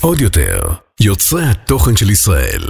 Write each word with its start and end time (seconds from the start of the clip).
עוד 0.00 0.20
יותר, 0.20 0.60
יוצרי 1.00 1.44
התוכן 1.44 1.96
של 1.96 2.10
ישראל. 2.10 2.62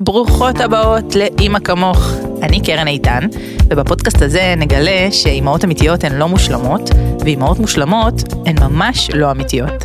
ברוכות 0.00 0.60
הבאות 0.60 1.14
לאימא 1.14 1.58
כמוך. 1.58 2.12
אני 2.42 2.62
קרן 2.62 2.88
איתן, 2.88 3.26
ובפודקאסט 3.70 4.22
הזה 4.22 4.54
נגלה 4.56 5.08
שאימהות 5.12 5.64
אמיתיות 5.64 6.04
הן 6.04 6.18
לא 6.18 6.28
מושלמות, 6.28 6.90
ואימהות 7.20 7.58
מושלמות 7.58 8.14
הן 8.46 8.58
ממש 8.60 9.10
לא 9.14 9.30
אמיתיות. 9.30 9.84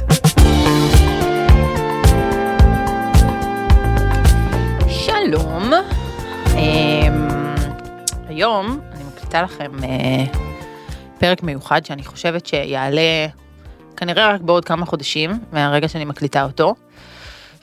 שלום, 4.87 5.71
אמ, 6.55 7.27
היום 8.27 8.79
אני 8.93 9.03
מקליטה 9.13 9.41
לכם 9.41 9.71
אה, 9.83 10.54
פרק 11.20 11.43
מיוחד 11.43 11.86
שאני 11.86 12.04
חושבת 12.04 12.45
שיעלה 12.45 13.27
כנראה 13.98 14.34
רק 14.34 14.41
בעוד 14.41 14.66
כמה 14.66 14.85
חודשים 14.85 15.31
מהרגע 15.52 15.88
שאני 15.88 16.05
מקליטה 16.05 16.44
אותו. 16.44 16.76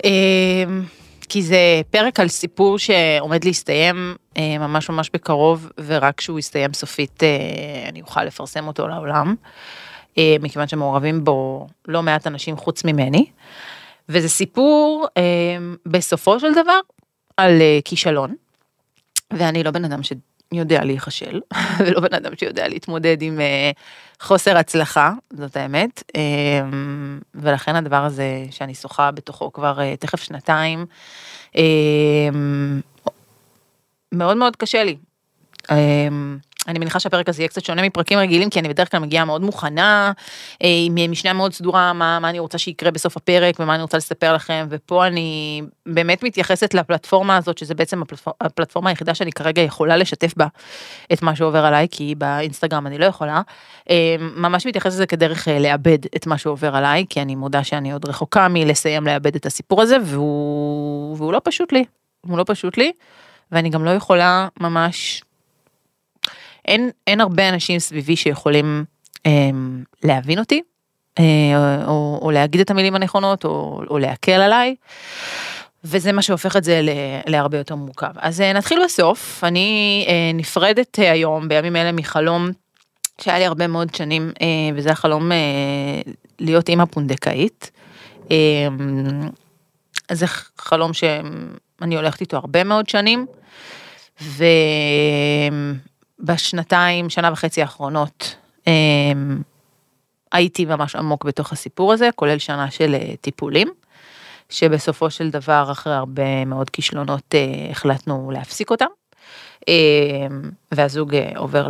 אמ, 0.05 0.83
כי 1.29 1.43
זה 1.43 1.81
פרק 1.91 2.21
על 2.21 2.29
סיפור 2.29 2.79
שעומד 2.79 3.45
להסתיים 3.45 4.15
אה, 4.37 4.59
ממש 4.59 4.91
ממש 4.91 5.11
בקרוב, 5.13 5.71
ורק 5.87 6.19
כשהוא 6.19 6.39
יסתיים 6.39 6.73
סופית 6.73 7.23
אה, 7.23 7.29
אני 7.89 8.01
אוכל 8.01 8.25
לפרסם 8.25 8.67
אותו 8.67 8.89
לעולם, 8.89 9.35
אה, 10.19 10.37
מכיוון 10.41 10.69
שמעורבים 10.69 11.25
בו 11.25 11.67
לא 11.89 12.03
מעט 12.03 12.27
אנשים 12.27 12.57
חוץ 12.57 12.85
ממני. 12.85 13.27
וזה 14.09 14.29
סיפור 14.29 15.07
בסופו 15.87 16.41
של 16.41 16.53
דבר 16.53 16.81
על 17.37 17.63
כישלון, 17.85 18.35
ואני 19.33 19.63
לא 19.63 19.71
בן 19.71 19.85
אדם 19.85 20.03
שיודע 20.55 20.85
להיכשל, 20.85 21.41
ולא 21.79 22.01
בן 22.01 22.15
אדם 22.15 22.33
שיודע 22.37 22.69
להתמודד 22.69 23.23
עם 23.23 23.41
חוסר 24.21 24.57
הצלחה, 24.57 25.13
זאת 25.33 25.57
האמת, 25.57 26.03
ולכן 27.35 27.77
הדבר 27.77 28.05
הזה 28.05 28.45
שאני 28.51 28.75
שוחה 28.75 29.11
בתוכו 29.11 29.53
כבר 29.53 29.95
תכף 29.97 30.23
שנתיים, 30.23 30.87
מאוד 34.13 34.37
מאוד 34.37 34.57
קשה 34.57 34.85
לי. 34.85 34.97
אני 36.69 36.79
מניחה 36.79 37.01
שהפרק 37.01 37.29
הזה 37.29 37.43
יהיה 37.43 37.49
קצת 37.49 37.65
שונה 37.65 37.83
מפרקים 37.83 38.19
רגילים, 38.19 38.51
כי 38.51 38.61
אני 38.61 38.69
בדרך 38.69 38.91
כלל 38.91 39.01
מגיעה 39.01 39.25
מאוד 39.25 39.43
מוכנה, 39.43 40.13
אה, 40.63 40.69
עם 40.87 41.11
משנה 41.11 41.33
מאוד 41.33 41.53
סדורה, 41.53 41.93
מה, 41.93 42.19
מה 42.19 42.31
אני 42.31 42.39
רוצה 42.39 42.59
שיקרה 42.59 42.91
בסוף 42.91 43.17
הפרק 43.17 43.55
ומה 43.61 43.75
אני 43.75 43.83
רוצה 43.83 43.97
לספר 43.97 44.35
לכם, 44.35 44.67
ופה 44.71 45.07
אני 45.07 45.63
באמת 45.87 46.23
מתייחסת 46.23 46.75
לפלטפורמה 46.75 47.37
הזאת, 47.37 47.59
שזה 47.59 47.75
בעצם 47.75 48.03
הפלטפורמה, 48.03 48.37
הפלטפורמה 48.41 48.91
היחידה 48.91 49.15
שאני 49.15 49.33
כרגע 49.33 49.63
יכולה 49.63 49.97
לשתף 49.97 50.35
בה 50.37 50.47
את 51.13 51.23
מה 51.23 51.37
שעובר 51.37 51.65
עליי, 51.65 51.87
כי 51.91 52.15
באינסטגרם 52.15 52.87
אני 52.87 52.99
לא 52.99 53.05
יכולה. 53.05 53.43
אמ, 53.91 53.95
ממש 54.37 54.67
מתייחסת 54.67 54.95
לזה 54.95 55.07
כדרך 55.07 55.49
אה, 55.49 55.59
לאבד 55.59 55.99
את 56.17 56.27
מה 56.27 56.39
שעובר 56.39 56.77
עליי, 56.77 57.05
כי 57.09 57.23
אני 57.23 57.35
מודה 57.35 57.65
שאני 57.65 57.93
עוד 57.93 58.05
רחוקה 58.05 58.49
מלסיים 58.51 59.07
לאבד 59.07 59.37
את 59.37 59.47
הסיפור 59.47 59.83
הזה, 59.83 59.97
והוא, 60.05 61.17
והוא 61.17 61.33
לא 61.33 61.41
פשוט 61.45 61.73
לי, 61.73 61.85
הוא 62.27 62.39
לא 62.39 62.45
פשוט 62.47 62.79
לי. 62.79 62.93
ואני 63.53 63.71
גם 63.71 63.85
לא 63.85 63.91
יכולה 63.91 64.49
ממש, 64.61 65.23
אין, 66.65 66.91
אין 67.07 67.21
הרבה 67.21 67.49
אנשים 67.49 67.79
סביבי 67.79 68.17
שיכולים 68.17 68.85
אה, 69.27 69.51
להבין 70.05 70.39
אותי, 70.39 70.63
אה, 71.19 71.85
או, 71.87 72.19
או 72.23 72.31
להגיד 72.31 72.61
את 72.61 72.71
המילים 72.71 72.95
הנכונות, 72.95 73.45
או, 73.45 73.83
או 73.91 73.99
להקל 73.99 74.41
עליי. 74.41 74.75
וזה 75.85 76.13
מה 76.13 76.23
שהופך 76.23 76.57
את 76.57 76.65
זה 76.65 76.81
להרבה 77.27 77.59
יותר 77.59 77.75
מורכב. 77.75 78.13
אז 78.17 78.41
אה, 78.41 78.53
נתחיל 78.53 78.79
בסוף, 78.85 79.45
אני 79.45 80.05
אה, 80.09 80.31
נפרדת 80.35 80.99
אה, 80.99 81.13
היום 81.13 81.49
בימים 81.49 81.77
אלה 81.77 81.93
מחלום 81.93 82.51
שהיה 83.21 83.39
לי 83.39 83.45
הרבה 83.47 83.67
מאוד 83.67 83.95
שנים, 83.95 84.33
אה, 84.43 84.47
וזה 84.75 84.91
החלום 84.91 85.33
אה, 85.33 85.37
להיות 86.39 86.69
אימא 86.69 86.85
פונדקאית. 86.85 87.71
אה, 88.31 88.69
זה 90.13 90.27
חלום 90.59 90.93
שאני 90.93 91.97
הולכת 91.97 92.21
איתו 92.21 92.37
הרבה 92.37 92.65
מאוד 92.65 92.89
שנים. 92.89 93.27
ובשנתיים, 96.23 97.11
שנה 97.11 97.33
וחצי 97.33 97.63
האחרונות, 97.63 98.37
אמ, 98.67 99.43
הייתי 100.33 100.65
ממש 100.65 100.97
עמוק 100.97 101.25
בתוך 101.25 101.53
הסיפור 101.53 101.93
הזה, 101.93 102.09
כולל 102.15 102.39
שנה 102.39 102.71
של 102.71 102.95
אה, 102.95 103.17
טיפולים, 103.21 103.69
שבסופו 104.49 105.11
של 105.11 105.31
דבר, 105.31 105.69
אחרי 105.73 105.95
הרבה 105.95 106.45
מאוד 106.45 106.71
כישלונות, 106.71 107.35
אה, 107.35 107.71
החלטנו 107.71 108.31
להפסיק 108.31 108.71
אותם, 108.71 108.87
אמ, 109.69 109.73
והזוג 110.73 111.15
אה, 111.15 111.31
עובר 111.37 111.69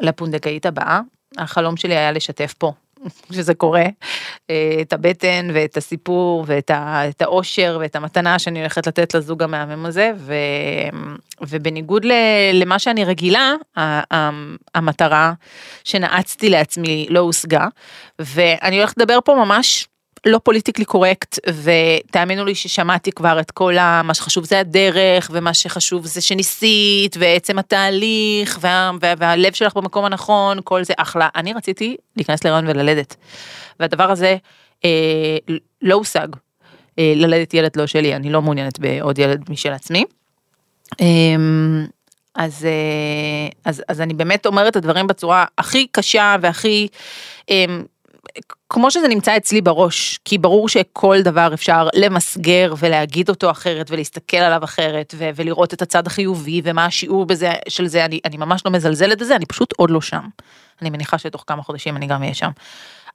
לפונדקאית 0.00 0.66
הבאה. 0.66 1.00
החלום 1.38 1.76
שלי 1.76 1.96
היה 1.96 2.12
לשתף 2.12 2.54
פה 2.58 2.72
שזה 3.34 3.54
קורה, 3.54 3.84
את 4.80 4.92
הבטן 4.92 5.48
ואת 5.54 5.76
הסיפור 5.76 6.44
ואת 6.46 6.70
האושר 7.20 7.78
ואת 7.80 7.96
המתנה 7.96 8.38
שאני 8.38 8.60
הולכת 8.60 8.86
לתת 8.86 9.14
לזוג 9.14 9.42
המהמם 9.42 9.86
הזה, 9.86 10.12
ו, 10.16 10.34
ובניגוד 11.40 12.06
למה 12.52 12.78
שאני 12.78 13.04
רגילה, 13.04 13.54
המטרה 14.74 15.32
שנעצתי 15.84 16.50
לעצמי 16.50 17.06
לא 17.10 17.20
הושגה, 17.20 17.66
ואני 18.18 18.78
הולכת 18.78 18.98
לדבר 18.98 19.18
פה 19.24 19.34
ממש 19.34 19.88
לא 20.26 20.38
פוליטיקלי 20.38 20.84
קורקט, 20.84 21.38
ותאמינו 21.62 22.44
לי 22.44 22.54
ששמעתי 22.54 23.12
כבר 23.12 23.40
את 23.40 23.50
כל 23.50 23.78
ה... 23.78 24.02
מה 24.04 24.14
שחשוב 24.14 24.44
זה 24.44 24.60
הדרך, 24.60 25.30
ומה 25.32 25.54
שחשוב 25.54 26.06
זה 26.06 26.20
שניסית, 26.20 27.16
ועצם 27.18 27.58
התהליך, 27.58 28.58
וה, 28.60 28.90
וה, 29.00 29.14
והלב 29.18 29.52
שלך 29.52 29.76
במקום 29.76 30.04
הנכון, 30.04 30.58
כל 30.64 30.84
זה 30.84 30.94
אחלה. 30.96 31.28
אני 31.36 31.52
רציתי 31.52 31.96
להיכנס 32.16 32.44
להיריון 32.44 32.66
וללדת. 32.66 33.16
והדבר 33.80 34.10
הזה 34.10 34.36
אה, 34.84 35.36
לא 35.82 35.94
הושג. 35.94 36.28
אה, 36.98 37.12
ללדת 37.16 37.54
ילד 37.54 37.76
לא 37.76 37.86
שלי, 37.86 38.16
אני 38.16 38.30
לא 38.30 38.42
מעוניינת 38.42 38.78
בעוד 38.78 39.18
ילד 39.18 39.50
משל 39.50 39.72
עצמי. 39.72 40.04
אה, 41.00 41.06
אז, 42.34 42.64
אה, 42.64 43.48
אז, 43.64 43.82
אז 43.88 44.00
אני 44.00 44.14
באמת 44.14 44.46
אומרת 44.46 44.70
את 44.70 44.76
הדברים 44.76 45.06
בצורה 45.06 45.44
הכי 45.58 45.86
קשה 45.86 46.36
והכי 46.40 46.88
אה, 47.50 47.64
כמו 48.68 48.90
שזה 48.90 49.08
נמצא 49.08 49.36
אצלי 49.36 49.60
בראש, 49.60 50.18
כי 50.24 50.38
ברור 50.38 50.68
שכל 50.68 51.22
דבר 51.22 51.50
אפשר 51.54 51.88
למסגר 51.94 52.74
ולהגיד 52.78 53.28
אותו 53.28 53.50
אחרת 53.50 53.90
ולהסתכל 53.90 54.36
עליו 54.36 54.64
אחרת 54.64 55.14
ו- 55.18 55.30
ולראות 55.34 55.74
את 55.74 55.82
הצד 55.82 56.06
החיובי 56.06 56.60
ומה 56.64 56.84
השיעור 56.84 57.26
בזה 57.26 57.52
של 57.68 57.86
זה, 57.86 58.04
אני, 58.04 58.20
אני 58.24 58.36
ממש 58.36 58.62
לא 58.64 58.70
מזלזלת 58.70 59.18
בזה, 59.18 59.36
אני 59.36 59.46
פשוט 59.46 59.74
עוד 59.76 59.90
לא 59.90 60.00
שם. 60.00 60.28
אני 60.82 60.90
מניחה 60.90 61.18
שתוך 61.18 61.44
כמה 61.46 61.62
חודשים 61.62 61.96
אני 61.96 62.06
גם 62.06 62.22
אהיה 62.22 62.34
שם. 62.34 62.50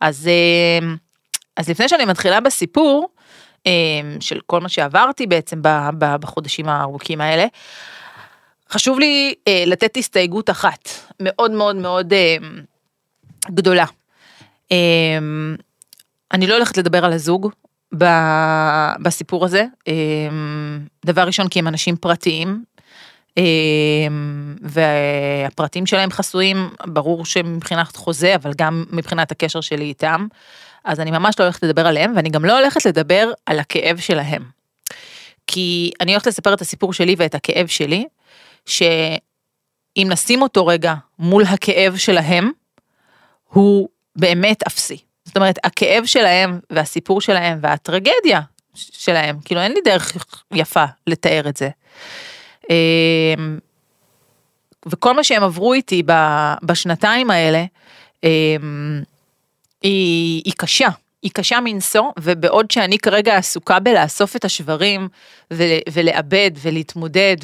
אז, 0.01 0.27
אה, 0.27 0.88
אז 1.57 1.69
לפני 1.69 1.89
שאני 1.89 2.06
מתחילה 2.06 2.39
בסיפור 2.39 3.09
אה, 3.67 3.72
של 4.19 4.39
כל 4.45 4.59
מה 4.61 4.69
שעברתי 4.69 5.27
בעצם 5.27 5.59
בחודשים 6.00 6.69
הארוכים 6.69 7.22
האלה, 7.22 7.45
חשוב 8.69 9.00
לי 9.00 9.33
אה, 9.47 9.63
לתת 9.67 9.97
הסתייגות 9.97 10.50
אחת 10.50 10.89
מאוד 11.19 11.51
מאוד 11.51 11.75
מאוד 11.75 12.13
גדולה. 13.51 13.85
אמ, 14.72 15.55
אני 16.33 16.47
לא 16.47 16.55
הולכת 16.55 16.78
לדבר 16.78 17.05
על 17.05 17.13
הזוג 17.13 17.51
בסיפור 19.01 19.45
הזה. 19.45 19.66
אמ, 19.88 20.79
דבר 21.05 21.22
ראשון 21.22 21.47
כי 21.47 21.59
הם 21.59 21.67
אנשים 21.67 21.95
פרטיים. 21.95 22.63
אמ, 23.38 24.56
והפרטים 24.61 25.85
שלהם 25.85 26.11
חסויים, 26.11 26.69
ברור 26.85 27.25
שמבחינת 27.25 27.95
חוזה, 27.95 28.35
אבל 28.35 28.51
גם 28.57 28.85
מבחינת 28.91 29.31
הקשר 29.31 29.61
שלי 29.61 29.85
איתם. 29.85 30.27
אז 30.85 31.00
אני 31.00 31.11
ממש 31.11 31.35
לא 31.39 31.45
הולכת 31.45 31.63
לדבר 31.63 31.88
עליהם, 31.88 32.13
ואני 32.16 32.29
גם 32.29 32.45
לא 32.45 32.59
הולכת 32.59 32.85
לדבר 32.85 33.31
על 33.45 33.59
הכאב 33.59 33.97
שלהם. 33.97 34.44
כי 35.47 35.91
אני 36.01 36.11
הולכת 36.11 36.27
לספר 36.27 36.53
את 36.53 36.61
הסיפור 36.61 36.94
שלי 36.94 37.16
ואת 37.17 37.35
הכאב 37.35 37.67
שלי, 37.67 38.06
שאם 38.66 40.07
נשים 40.09 40.41
אותו 40.41 40.67
רגע 40.67 40.94
מול 41.19 41.44
הכאב 41.44 41.97
שלהם, 41.97 42.51
הוא 43.50 43.89
באמת 44.17 44.63
אפסי. 44.68 44.97
זאת 45.25 45.38
אומרת, 45.38 45.59
הכאב 45.63 46.06
שלהם 46.06 46.59
והסיפור 46.69 47.21
שלהם 47.21 47.59
והטרגדיה 47.62 48.42
שלהם, 48.74 49.39
כאילו 49.45 49.62
אין 49.62 49.71
לי 49.71 49.80
דרך 49.86 50.13
יפה 50.53 50.86
לתאר 51.07 51.50
את 51.50 51.57
זה. 51.57 51.69
אמ, 52.69 53.59
וכל 54.86 55.13
מה 55.13 55.24
שהם 55.24 55.44
עברו 55.44 55.74
איתי 55.74 56.03
בשנתיים 56.63 57.31
האלה, 57.31 57.65
אמ, 58.24 59.01
היא, 59.81 60.42
היא 60.45 60.53
קשה, 60.57 60.88
היא 61.21 61.31
קשה 61.33 61.59
מנשוא, 61.63 62.12
ובעוד 62.19 62.71
שאני 62.71 62.97
כרגע 62.97 63.36
עסוקה 63.36 63.80
בלאסוף 63.80 64.36
את 64.36 64.45
השברים 64.45 65.07
ולאבד 65.94 66.51
ולהתמודד 66.62 67.38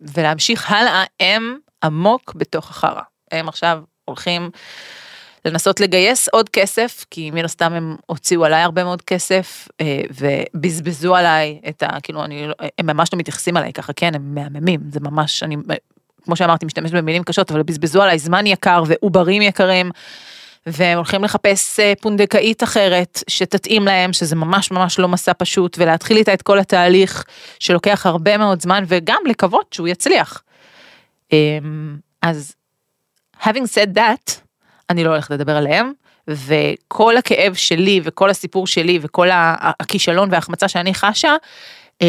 ולהמשיך 0.00 0.70
הלאה, 0.70 1.04
הם 1.20 1.58
עמוק 1.84 2.34
בתוך 2.36 2.70
החרא. 2.70 3.02
הם 3.30 3.48
עכשיו 3.48 3.78
הולכים 4.04 4.50
לנסות 5.44 5.80
לגייס 5.80 6.28
עוד 6.28 6.48
כסף, 6.48 7.04
כי 7.10 7.30
מן 7.30 7.44
הסתם 7.44 7.72
הם 7.72 7.96
הוציאו 8.06 8.44
עליי 8.44 8.62
הרבה 8.62 8.84
מאוד 8.84 9.02
כסף, 9.02 9.68
אה, 9.80 10.00
ובזבזו 10.20 11.16
עליי 11.16 11.60
את 11.68 11.82
ה... 11.82 12.00
כאילו, 12.02 12.24
אני, 12.24 12.48
לא, 12.48 12.54
הם 12.78 12.86
ממש 12.86 13.12
לא 13.12 13.18
מתייחסים 13.18 13.56
עליי 13.56 13.72
ככה, 13.72 13.92
כן, 13.92 14.14
הם 14.14 14.34
מהממים, 14.34 14.80
זה 14.90 15.00
ממש, 15.00 15.42
אני 15.42 15.56
כמו 16.24 16.36
שאמרתי, 16.36 16.66
משתמשת 16.66 16.94
במילים 16.94 17.22
קשות, 17.22 17.50
אבל 17.50 17.62
בזבזו 17.62 18.02
עליי 18.02 18.18
זמן 18.18 18.46
יקר 18.46 18.82
ועוברים 18.86 19.42
יקרים. 19.42 19.90
והם 20.66 20.96
הולכים 20.96 21.24
לחפש 21.24 21.80
אה, 21.80 21.92
פונדקאית 22.00 22.62
אחרת 22.62 23.22
שתתאים 23.28 23.84
להם, 23.84 24.12
שזה 24.12 24.36
ממש 24.36 24.70
ממש 24.70 24.98
לא 24.98 25.08
מסע 25.08 25.32
פשוט, 25.38 25.76
ולהתחיל 25.78 26.16
איתה 26.16 26.34
את 26.34 26.42
כל 26.42 26.58
התהליך 26.58 27.24
שלוקח 27.58 28.06
הרבה 28.06 28.36
מאוד 28.36 28.62
זמן, 28.62 28.84
וגם 28.88 29.22
לקוות 29.26 29.72
שהוא 29.72 29.88
יצליח. 29.88 30.42
אמ, 31.32 31.96
אז 32.22 32.54
having 33.42 33.66
said 33.74 33.96
that, 33.96 34.40
אני 34.92 35.04
לא 35.04 35.10
הולכת 35.10 35.30
לדבר 35.30 35.56
עליהם, 35.56 35.92
וכל 36.28 37.16
הכאב 37.16 37.54
שלי 37.54 38.00
וכל 38.04 38.30
הסיפור 38.30 38.66
שלי 38.66 38.98
וכל 39.02 39.28
הכישלון 39.32 40.28
וההחמצה 40.32 40.68
שאני 40.68 40.94
חשה, 40.94 41.36
אמ, 42.00 42.06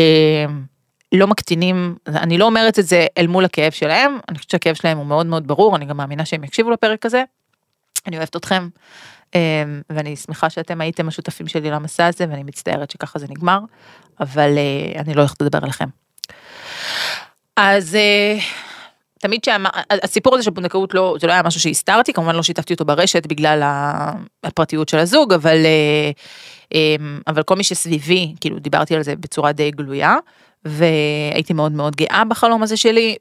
לא 1.11 1.27
מקטינים, 1.27 1.95
אני 2.07 2.37
לא 2.37 2.45
אומרת 2.45 2.79
את 2.79 2.85
זה 2.85 3.05
אל 3.17 3.27
מול 3.27 3.45
הכאב 3.45 3.71
שלהם, 3.71 4.19
אני 4.29 4.37
חושבת 4.37 4.51
שהכאב 4.51 4.75
שלהם 4.75 4.97
הוא 4.97 5.05
מאוד 5.05 5.25
מאוד 5.25 5.47
ברור, 5.47 5.75
אני 5.75 5.85
גם 5.85 5.97
מאמינה 5.97 6.25
שהם 6.25 6.43
יקשיבו 6.43 6.71
לפרק 6.71 7.05
הזה. 7.05 7.23
אני 8.07 8.17
אוהבת 8.17 8.35
אתכם, 8.35 8.67
אמ, 9.35 9.39
ואני 9.89 10.15
שמחה 10.15 10.49
שאתם 10.49 10.81
הייתם 10.81 11.07
השותפים 11.07 11.47
שלי 11.47 11.71
למסע 11.71 12.05
הזה, 12.05 12.25
ואני 12.29 12.43
מצטערת 12.43 12.91
שככה 12.91 13.19
זה 13.19 13.25
נגמר, 13.29 13.59
אבל 14.19 14.57
אה, 14.57 15.01
אני 15.01 15.13
לא 15.13 15.21
הולכת 15.21 15.41
לדבר 15.41 15.59
עליכם. 15.63 15.87
אז 17.57 17.95
אה, 17.95 18.37
תמיד 19.23 19.39
שהסיפור 19.45 20.35
הזה 20.35 20.43
של 20.43 20.51
פונדקאות 20.51 20.93
לא, 20.93 21.15
זה 21.19 21.27
לא 21.27 21.31
היה 21.31 21.43
משהו 21.43 21.59
שהסתרתי, 21.59 22.13
כמובן 22.13 22.35
לא 22.35 22.43
שיתפתי 22.43 22.73
אותו 22.73 22.85
ברשת 22.85 23.27
בגלל 23.27 23.61
הפרטיות 24.43 24.89
של 24.89 24.97
הזוג, 24.97 25.33
אבל, 25.33 25.65
אה, 25.65 26.11
אמ, 26.73 27.19
אבל 27.27 27.43
כל 27.43 27.55
מי 27.55 27.63
שסביבי, 27.63 28.33
כאילו 28.41 28.59
דיברתי 28.59 28.95
על 28.95 29.03
זה 29.03 29.15
בצורה 29.15 29.51
די 29.51 29.71
גלויה, 29.71 30.15
והייתי 30.65 31.53
מאוד 31.53 31.71
מאוד 31.71 31.95
גאה 31.95 32.23
בחלום 32.29 32.63
הזה 32.63 32.77
שלי, 32.77 33.15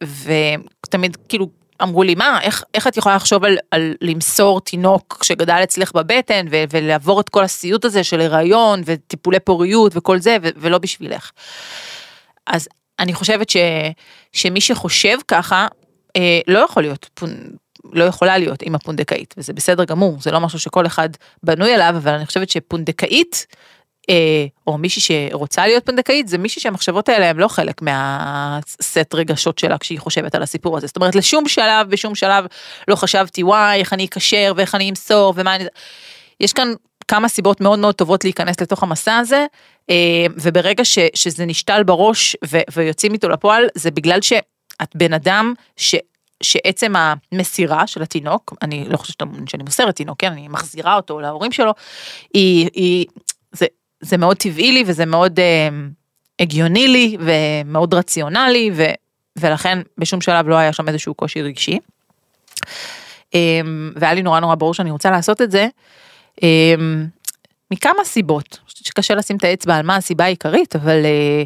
ותמיד 0.85 1.17
כאילו 1.29 1.49
אמרו 1.83 2.03
לי, 2.03 2.15
מה, 2.15 2.41
איך, 2.43 2.65
איך 2.75 2.87
את 2.87 2.97
יכולה 2.97 3.17
לחשוב 3.17 3.45
על, 3.45 3.57
על 3.71 3.95
למסור 4.01 4.61
תינוק 4.61 5.19
שגדל 5.25 5.61
אצלך 5.63 5.93
בבטן 5.93 6.47
ו, 6.51 6.65
ולעבור 6.71 7.21
את 7.21 7.29
כל 7.29 7.45
הסיוט 7.45 7.85
הזה 7.85 8.05
של 8.05 8.21
הריון 8.21 8.83
וטיפולי 8.85 9.41
פוריות 9.41 9.93
וכל 9.97 10.19
זה, 10.19 10.37
ו, 10.43 10.49
ולא 10.57 10.79
בשבילך. 10.79 11.31
אז 12.47 12.69
אני 12.99 13.13
חושבת 13.13 13.51
ש, 13.51 13.57
שמי 14.33 14.61
שחושב 14.61 15.19
ככה, 15.29 15.67
אה, 16.17 16.41
לא 16.47 16.59
יכול 16.59 16.83
להיות, 16.83 17.23
לא 17.93 18.05
יכולה 18.05 18.39
להיות 18.39 18.63
אימא 18.63 18.79
פונדקאית, 18.79 19.35
וזה 19.39 19.53
בסדר 19.53 19.85
גמור, 19.85 20.17
זה 20.21 20.31
לא 20.31 20.41
משהו 20.41 20.59
שכל 20.59 20.87
אחד 20.87 21.09
בנוי 21.43 21.75
עליו, 21.75 21.95
אבל 21.97 22.13
אני 22.13 22.27
חושבת 22.27 22.51
שפונדקאית 22.51 23.47
אה, 24.11 24.47
או 24.67 24.79
מישהי 24.79 25.03
שרוצה 25.03 25.67
להיות 25.67 25.87
פונדקאית, 25.87 26.29
זה 26.29 26.39
מישהי 26.39 26.63
שהמחשבות 26.63 27.09
האלה 27.09 27.31
הם 27.31 27.39
לא 27.39 27.49
חלק 27.49 27.83
מהסט 27.83 29.15
רגשות 29.15 29.59
שלה 29.59 29.79
כשהיא 29.79 29.99
חושבת 30.01 30.35
על 30.35 30.43
הסיפור 30.43 30.77
הזה. 30.77 30.87
זאת 30.87 30.97
אומרת, 30.97 31.15
לשום 31.15 31.49
שלב, 31.49 31.89
בשום 31.91 32.15
שלב 32.15 32.45
לא 32.89 32.97
חשבתי, 32.97 33.43
וואי, 33.43 33.81
איך 33.81 33.93
אני 33.93 34.05
אקשר 34.05 34.53
ואיך 34.57 34.75
אני 34.75 34.91
אמסור 34.91 35.35
ומה 35.37 35.55
אני... 35.55 35.65
יש 36.41 36.53
כאן 36.53 36.73
כמה 37.09 37.29
סיבות 37.29 37.61
מאוד 37.61 37.79
מאוד 37.79 37.95
טובות 37.95 38.25
להיכנס 38.25 38.61
לתוך 38.61 38.83
המסע 38.83 39.17
הזה, 39.17 39.47
אה, 39.91 40.27
וברגע 40.37 40.85
ש, 40.85 40.99
שזה 41.15 41.47
נשתל 41.47 41.83
בראש 41.83 42.37
ו, 42.45 42.59
ויוצאים 42.73 43.13
איתו 43.13 43.29
לפועל, 43.29 43.65
זה 43.75 43.91
בגלל 43.91 44.21
שאת 44.83 44.97
בן 44.97 45.13
אדם 45.13 45.55
ש... 45.77 45.95
שעצם 46.43 46.93
המסירה 46.97 47.87
של 47.87 48.03
התינוק, 48.03 48.55
אני 48.63 48.85
לא 48.89 48.97
חושבת 48.97 49.23
שאני 49.47 49.63
מוסרת 49.63 49.97
תינוק, 49.97 50.21
כן, 50.21 50.33
אני 50.33 50.49
מחזירה 50.49 50.97
אותו 50.97 51.21
להורים 51.21 51.53
שלו, 51.53 51.73
היא, 52.35 52.69
היא, 52.75 53.07
זה, 53.53 53.67
זה 54.01 54.17
מאוד 54.17 54.37
טבעי 54.37 54.73
לי 54.73 54.85
וזה 54.87 55.07
מאוד 55.07 55.41
אה, 55.41 55.69
הגיוני 56.41 56.89
לי 56.89 57.17
ומאוד 57.21 57.95
רציונלי 57.95 58.71
ו, 58.75 58.85
ולכן 59.39 59.79
בשום 59.99 60.21
שלב 60.21 60.49
לא 60.49 60.55
היה 60.55 60.73
שם 60.73 60.89
איזשהו 60.89 61.15
קושי 61.15 61.43
רגשי. 61.43 61.79
אה, 63.35 63.61
והיה 63.97 64.15
לי 64.15 64.23
נורא 64.23 64.41
נורא 64.41 64.55
ברור 64.55 64.75
שאני 64.75 64.91
רוצה 64.91 65.11
לעשות 65.11 65.43
את 65.43 65.51
זה. 65.51 65.69
אה, 66.43 66.75
מכמה 67.71 68.05
סיבות, 68.05 68.59
אני 68.61 68.67
חושבת 68.67 68.87
שקשה 68.87 69.15
לשים 69.15 69.37
את 69.37 69.45
האצבע 69.45 69.77
על 69.77 69.87
מה 69.87 69.97
הסיבה 69.97 70.25
העיקרית, 70.25 70.77
אבל 70.77 71.05
אה, 71.05 71.43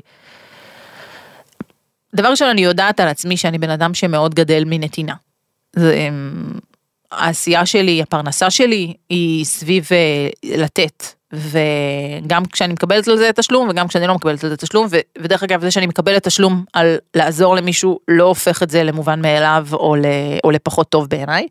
דבר 2.16 2.28
ראשון 2.28 2.48
אני 2.48 2.60
יודעת 2.60 3.00
על 3.00 3.08
עצמי 3.08 3.36
שאני 3.36 3.58
בן 3.58 3.70
אדם 3.70 3.94
שמאוד 3.94 4.34
גדל 4.34 4.64
מנתינה. 4.66 5.14
זה, 5.76 5.92
אה, 5.94 6.08
העשייה 7.12 7.66
שלי, 7.66 8.02
הפרנסה 8.02 8.50
שלי 8.50 8.94
היא 9.10 9.44
סביב 9.44 9.88
אה, 9.92 10.56
לתת, 10.56 11.04
וגם 11.32 12.44
כשאני 12.44 12.72
מקבלת 12.72 13.08
על 13.08 13.16
זה 13.16 13.30
תשלום 13.34 13.68
וגם 13.68 13.88
כשאני 13.88 14.06
לא 14.06 14.14
מקבלת 14.14 14.44
על 14.44 14.50
זה 14.50 14.56
תשלום 14.56 14.86
ו, 14.90 14.96
ודרך 15.18 15.42
אגב 15.42 15.60
זה 15.60 15.70
שאני 15.70 15.86
מקבלת 15.86 16.22
תשלום 16.22 16.64
על 16.72 16.96
לעזור 17.14 17.56
למישהו 17.56 18.00
לא 18.08 18.24
הופך 18.24 18.62
את 18.62 18.70
זה 18.70 18.84
למובן 18.84 19.22
מאליו 19.22 19.66
או, 19.72 19.96
ל, 19.96 20.04
או 20.44 20.50
לפחות 20.50 20.88
טוב 20.88 21.08
בעיניי. 21.08 21.46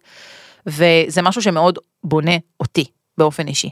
וזה 0.68 1.22
משהו 1.22 1.42
שמאוד 1.42 1.80
בונה 2.04 2.36
אותי 2.60 2.86
באופן 3.18 3.48
אישי. 3.48 3.70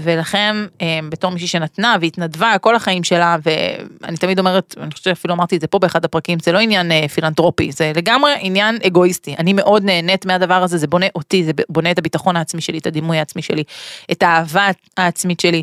ולכן 0.00 0.56
אה, 0.80 1.00
בתור 1.08 1.30
מישהי 1.30 1.48
שנתנה 1.48 1.96
והתנדבה 2.00 2.58
כל 2.60 2.74
החיים 2.74 3.04
שלה 3.04 3.36
ואני 3.42 4.16
תמיד 4.16 4.38
אומרת 4.38 4.74
אני 4.80 4.90
חושבת 4.90 5.04
שאפילו 5.04 5.34
אמרתי 5.34 5.56
את 5.56 5.60
זה 5.60 5.66
פה 5.66 5.78
באחד 5.78 6.04
הפרקים 6.04 6.38
זה 6.38 6.52
לא 6.52 6.58
עניין 6.58 6.92
אה, 6.92 7.08
פילנטרופי 7.08 7.72
זה 7.72 7.92
לגמרי 7.96 8.32
עניין 8.38 8.78
אגואיסטי 8.86 9.34
אני 9.38 9.52
מאוד 9.52 9.84
נהנית 9.84 10.26
מהדבר 10.26 10.62
הזה 10.62 10.78
זה 10.78 10.86
בונה 10.86 11.06
אותי 11.14 11.44
זה 11.44 11.52
בונה 11.68 11.90
את 11.90 11.98
הביטחון 11.98 12.36
העצמי 12.36 12.60
שלי 12.60 12.78
את 12.78 12.86
הדימוי 12.86 13.18
העצמי 13.18 13.42
שלי 13.42 13.64
את 14.12 14.22
האהבה 14.22 14.68
העצמית 14.96 15.40
שלי. 15.40 15.62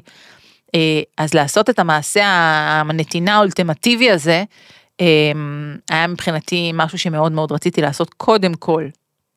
אה, 0.75 1.01
אז 1.17 1.33
לעשות 1.33 1.69
את 1.69 1.79
המעשה 1.79 2.23
הנתינה 2.25 3.35
האולטימטיבי 3.35 4.11
הזה 4.11 4.43
היה 5.89 6.07
מבחינתי 6.07 6.71
משהו 6.73 6.97
שמאוד 6.97 7.31
מאוד 7.31 7.51
רציתי 7.51 7.81
לעשות 7.81 8.13
קודם 8.13 8.53
כל 8.53 8.87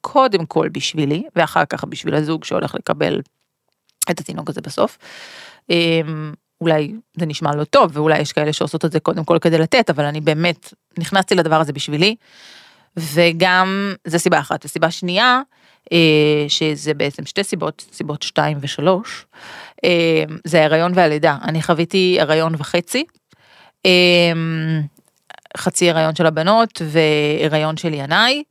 קודם 0.02 0.46
כל 0.46 0.68
בשבילי 0.68 1.22
ואחר 1.36 1.64
כך 1.64 1.84
בשביל 1.84 2.14
הזוג 2.14 2.44
שהולך 2.44 2.74
לקבל 2.74 3.20
את 4.10 4.20
התינוק 4.20 4.50
הזה 4.50 4.60
בסוף. 4.60 4.98
אמ, 5.70 6.32
אולי 6.60 6.92
זה 7.16 7.26
נשמע 7.26 7.54
לא 7.54 7.64
טוב 7.64 7.96
ואולי 7.96 8.18
יש 8.18 8.32
כאלה 8.32 8.52
שעושות 8.52 8.84
את 8.84 8.92
זה 8.92 9.00
קודם 9.00 9.24
כל 9.24 9.38
כדי 9.38 9.58
לתת 9.58 9.90
אבל 9.90 10.04
אני 10.04 10.20
באמת 10.20 10.74
נכנסתי 10.98 11.34
לדבר 11.34 11.60
הזה 11.60 11.72
בשבילי. 11.72 12.16
וגם 12.96 13.94
זה 14.06 14.18
סיבה 14.18 14.38
אחת 14.38 14.64
וסיבה 14.64 14.90
שנייה 14.90 15.40
אה, 15.92 16.44
שזה 16.48 16.94
בעצם 16.94 17.26
שתי 17.26 17.44
סיבות 17.44 17.86
סיבות 17.92 18.22
שתיים 18.22 18.58
ושלוש 18.60 19.26
אה, 19.84 20.24
זה 20.44 20.58
ההיריון 20.58 20.92
והלידה 20.94 21.36
אני 21.42 21.62
חוויתי 21.62 22.18
הריון 22.20 22.54
וחצי. 22.58 23.04
אה, 23.86 24.32
חצי 25.56 25.90
הריון 25.90 26.14
של 26.14 26.26
הבנות 26.26 26.82
והיריון 26.84 27.76
של 27.76 27.94
ינאי. 27.94 28.42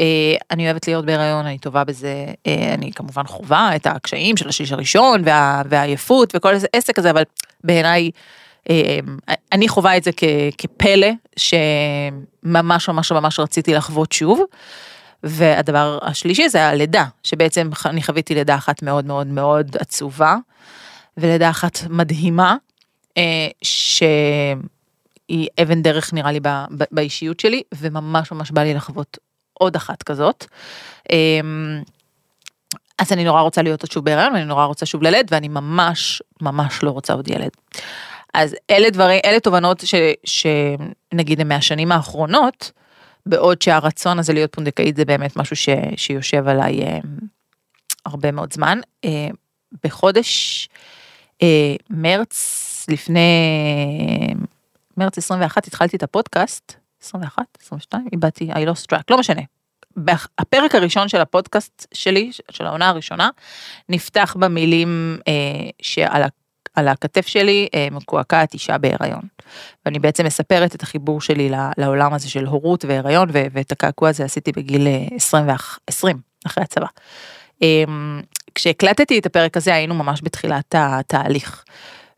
אה, 0.00 0.34
אני 0.50 0.66
אוהבת 0.66 0.88
להיות 0.88 1.04
בהיריון, 1.04 1.46
אני 1.46 1.58
טובה 1.58 1.84
בזה, 1.84 2.26
אה, 2.46 2.74
אני 2.74 2.92
כמובן 2.92 3.26
חווה 3.26 3.76
את 3.76 3.86
הקשיים 3.86 4.36
של 4.36 4.48
השליש 4.48 4.72
הראשון 4.72 5.22
וה, 5.24 5.62
והעייפות 5.68 6.32
וכל 6.36 6.54
איזה 6.54 6.66
עסק 6.72 6.98
הזה, 6.98 7.10
אבל 7.10 7.22
בעיניי 7.64 8.10
אה, 8.70 8.98
אני 9.52 9.68
חווה 9.68 9.96
את 9.96 10.04
זה 10.04 10.10
כ, 10.16 10.24
כפלא 10.58 11.08
שממש 11.36 12.88
ממש 12.88 13.12
ממש 13.12 13.40
רציתי 13.40 13.74
לחוות 13.74 14.12
שוב. 14.12 14.40
והדבר 15.26 15.98
השלישי 16.02 16.48
זה 16.48 16.66
הלידה, 16.66 17.04
שבעצם 17.22 17.70
אני 17.86 18.02
חוויתי 18.02 18.34
לידה 18.34 18.54
אחת 18.54 18.82
מאוד 18.82 19.06
מאוד 19.06 19.26
מאוד 19.26 19.76
עצובה, 19.80 20.36
ולידה 21.16 21.50
אחת 21.50 21.78
מדהימה, 21.90 22.56
שהיא 23.62 25.48
אבן 25.62 25.82
דרך 25.82 26.12
נראה 26.12 26.32
לי 26.32 26.40
באישיות 26.90 27.40
שלי, 27.40 27.62
וממש 27.74 28.32
ממש 28.32 28.50
בא 28.50 28.62
לי 28.62 28.74
לחוות 28.74 29.18
עוד 29.64 29.76
אחת 29.76 30.02
כזאת. 30.02 30.46
אמ, 31.10 31.82
אז 32.98 33.12
אני 33.12 33.24
נורא 33.24 33.40
רוצה 33.40 33.62
להיות 33.62 33.82
עוד 33.82 33.90
שוב 33.90 34.04
בהיריון 34.04 34.32
ואני 34.32 34.44
נורא 34.44 34.64
רוצה 34.64 34.86
שוב 34.86 35.02
ללד 35.02 35.28
ואני 35.30 35.48
ממש 35.48 36.22
ממש 36.42 36.82
לא 36.82 36.90
רוצה 36.90 37.12
עוד 37.12 37.28
ילד. 37.28 37.50
אז 38.34 38.56
אלה 38.70 38.90
דברים, 38.90 39.20
אלה 39.24 39.40
תובנות 39.40 39.82
ש, 39.84 39.94
שנגיד 40.24 41.40
הם 41.40 41.48
מהשנים 41.48 41.92
האחרונות, 41.92 42.70
בעוד 43.26 43.62
שהרצון 43.62 44.18
הזה 44.18 44.32
להיות 44.32 44.52
פונדקאית 44.54 44.96
זה 44.96 45.04
באמת 45.04 45.36
משהו 45.36 45.56
ש, 45.56 45.68
שיושב 45.96 46.48
עליי 46.48 46.82
אה, 46.82 46.98
הרבה 48.06 48.32
מאוד 48.32 48.52
זמן. 48.52 48.78
אה, 49.04 49.28
בחודש 49.84 50.68
אה, 51.42 51.74
מרץ 51.90 52.86
לפני 52.88 53.20
מרץ 54.96 55.18
21 55.18 55.66
התחלתי 55.66 55.96
את 55.96 56.02
הפודקאסט 56.02 56.83
21, 57.04 57.44
22, 57.62 58.06
איבדתי, 58.12 58.52
I 58.52 58.56
lost 58.56 58.92
track, 58.92 59.02
לא 59.10 59.18
משנה. 59.18 59.42
הפרק 60.38 60.74
הראשון 60.74 61.08
של 61.08 61.20
הפודקאסט 61.20 61.86
שלי, 61.94 62.30
של 62.50 62.66
העונה 62.66 62.88
הראשונה, 62.88 63.30
נפתח 63.88 64.36
במילים 64.38 65.18
אה, 65.28 65.32
שעל 65.82 66.22
על 66.74 66.88
הכתף 66.88 67.26
שלי 67.26 67.68
אה, 67.74 67.88
מקועקעת 67.90 68.54
אישה 68.54 68.78
בהיריון. 68.78 69.22
ואני 69.86 69.98
בעצם 69.98 70.26
מספרת 70.26 70.74
את 70.74 70.82
החיבור 70.82 71.20
שלי 71.20 71.50
לעולם 71.78 72.14
הזה 72.14 72.30
של 72.30 72.46
הורות 72.46 72.84
והיריון, 72.84 73.28
ואת 73.32 73.72
הקעקוע 73.72 74.08
הזה 74.08 74.24
עשיתי 74.24 74.52
בגיל 74.52 74.86
20, 75.16 75.50
אה, 75.50 75.56
20 75.86 76.16
אחרי 76.46 76.64
הצבא. 76.64 76.86
אה, 77.62 77.84
כשהקלטתי 78.54 79.18
את 79.18 79.26
הפרק 79.26 79.56
הזה 79.56 79.74
היינו 79.74 79.94
ממש 79.94 80.20
בתחילת 80.22 80.74
התהליך. 80.78 81.64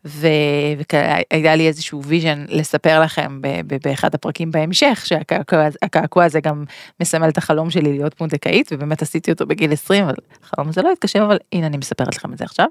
והיה 0.07 1.55
לי 1.55 1.67
איזשהו 1.67 2.03
vision 2.03 2.45
לספר 2.49 3.01
לכם 3.01 3.41
באחד 3.83 4.15
הפרקים 4.15 4.51
בהמשך, 4.51 5.03
שהקעקוע 5.05 6.23
הזה 6.23 6.39
גם 6.39 6.63
מסמל 6.99 7.29
את 7.29 7.37
החלום 7.37 7.69
שלי 7.69 7.91
להיות 7.91 8.13
פונדקאית, 8.13 8.69
ובאמת 8.71 9.01
עשיתי 9.01 9.31
אותו 9.31 9.45
בגיל 9.45 9.73
20, 9.73 10.03
אבל 10.03 10.15
החלום 10.43 10.69
הזה 10.69 10.81
לא 10.81 10.91
התקשר, 10.91 11.23
אבל 11.23 11.37
הנה 11.53 11.67
אני 11.67 11.77
מספרת 11.77 12.15
לכם 12.15 12.33
את 12.33 12.37
זה 12.37 12.43
עכשיו. 12.43 12.67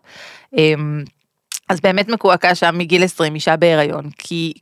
אמ, 0.56 1.04
אז 1.68 1.80
באמת 1.80 2.08
מקועקע 2.08 2.54
שם 2.54 2.74
מגיל 2.78 3.04
20 3.04 3.34
אישה 3.34 3.56
בהיריון 3.56 4.10
כי 4.18 4.52